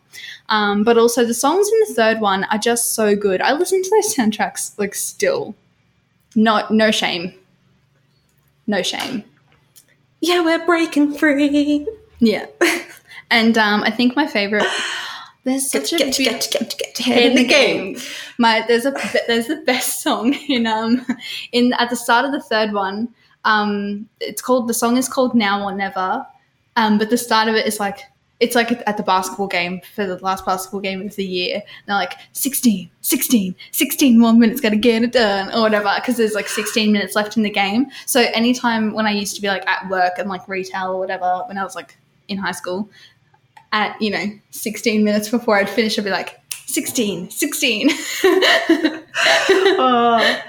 [0.49, 3.41] Um, but also the songs in the third one are just so good.
[3.41, 5.55] I listen to those soundtracks like still.
[6.35, 7.33] No no shame.
[8.65, 9.23] No shame.
[10.21, 11.85] Yeah, we're breaking free.
[12.19, 12.45] Yeah.
[13.29, 14.65] And um, I think my favorite.
[15.43, 17.97] There's Get, such a get, beau- get, get, get ahead in the game.
[18.37, 18.91] My there's a
[19.27, 21.05] there's the best song in um
[21.53, 23.07] in at the start of the third one.
[23.45, 26.27] Um, it's called the song is called Now or Never.
[26.75, 28.01] Um, but the start of it is like
[28.41, 31.55] it's like at the basketball game for the last basketball game of the year.
[31.55, 36.17] And they're like 16, 16, 16 more minutes, gotta get it done or whatever because
[36.17, 37.87] there's like 16 minutes left in the game.
[38.05, 41.43] So anytime when I used to be like at work and like retail or whatever
[41.47, 41.97] when I was like
[42.27, 42.89] in high school,
[43.71, 47.89] at you know 16 minutes before I'd finish, I'd be like 16, 16.
[49.79, 50.41] Oh.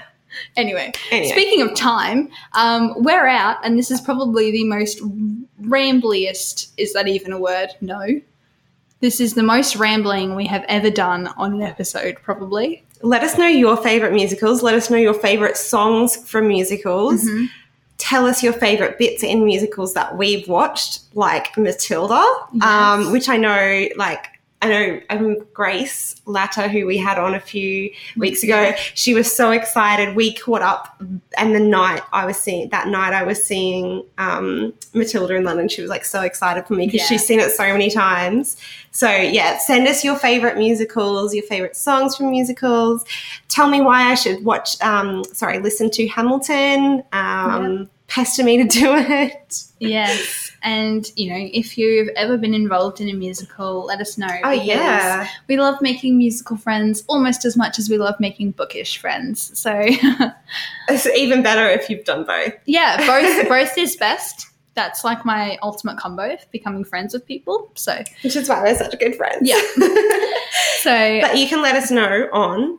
[0.55, 1.31] anyway, Anyway.
[1.31, 5.01] speaking of time, um, we're out, and this is probably the most
[5.61, 6.69] rambliest.
[6.77, 7.69] Is that even a word?
[7.81, 8.21] No.
[9.01, 12.83] This is the most rambling we have ever done on an episode, probably.
[13.01, 14.61] Let us know your favorite musicals.
[14.61, 17.23] Let us know your favorite songs from musicals.
[17.23, 17.47] Mhm.
[17.99, 22.23] Tell us your favorite bits in musicals that we've watched, like Matilda,
[22.53, 22.63] Yes.
[22.63, 24.25] um, which I know, like,
[24.61, 29.33] I know um, Grace Latta, who we had on a few weeks ago, she was
[29.33, 30.17] so excited.
[30.17, 31.01] We caught up,
[31.37, 35.69] and the night I was seeing that night I was seeing um, Matilda in London.
[35.69, 37.07] She was like so excited for me because Yeah.
[37.07, 38.57] she's seen it so many times.
[38.91, 43.05] So yeah, send us your favorite musicals, your favorite songs from musicals.
[43.47, 44.81] Tell me why I should watch.
[44.81, 47.03] Um, sorry, listen to Hamilton.
[47.13, 49.63] Um, Pester me to do it.
[49.79, 50.48] Yes.
[50.61, 54.27] And, you know, if you've ever been involved in a musical, let us know.
[54.43, 58.97] Oh yeah, We love making musical friends almost as much as we love making bookish
[58.97, 59.57] friends.
[59.57, 59.71] So,
[60.89, 62.53] it's even better if you've done both.
[62.65, 64.47] yeah, both both is best.
[64.75, 67.71] That's like my ultimate combo of becoming friends with people.
[67.75, 69.41] So, Which is why we're such good friends.
[69.41, 69.59] Yeah.
[70.81, 72.77] so but you can let us know on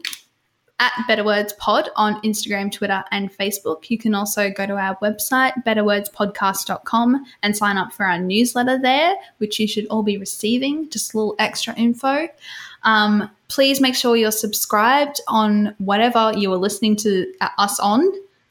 [0.81, 3.89] at Better Words Pod on Instagram, Twitter, and Facebook.
[3.91, 9.15] You can also go to our website, betterwordspodcast.com, and sign up for our newsletter there,
[9.39, 10.89] which you should all be receiving.
[10.91, 12.27] Just a little extra info.
[12.83, 18.11] Um, please make sure you're subscribed on whatever you are listening to uh, us on,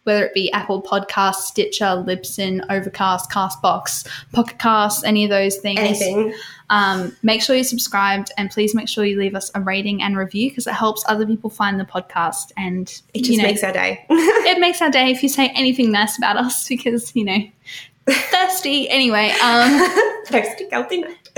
[0.10, 5.80] whether it be Apple Podcasts, Stitcher, Libsyn, Overcast, Castbox, Pocket Cast, any of those things.
[5.80, 6.34] anything.
[6.72, 10.18] Um, make sure you're subscribed and please make sure you leave us a rating and
[10.18, 13.64] review because it helps other people find the podcast and It just you know, makes
[13.64, 14.04] our day.
[14.10, 17.40] it makes our day if you say anything nice about us because you know
[18.10, 19.88] thirsty anyway um
[20.26, 21.30] Thirsty night.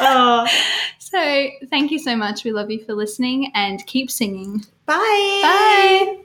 [0.00, 0.46] Oh,
[0.98, 5.40] so thank you so much we love you for listening and keep singing bye.
[5.42, 6.24] bye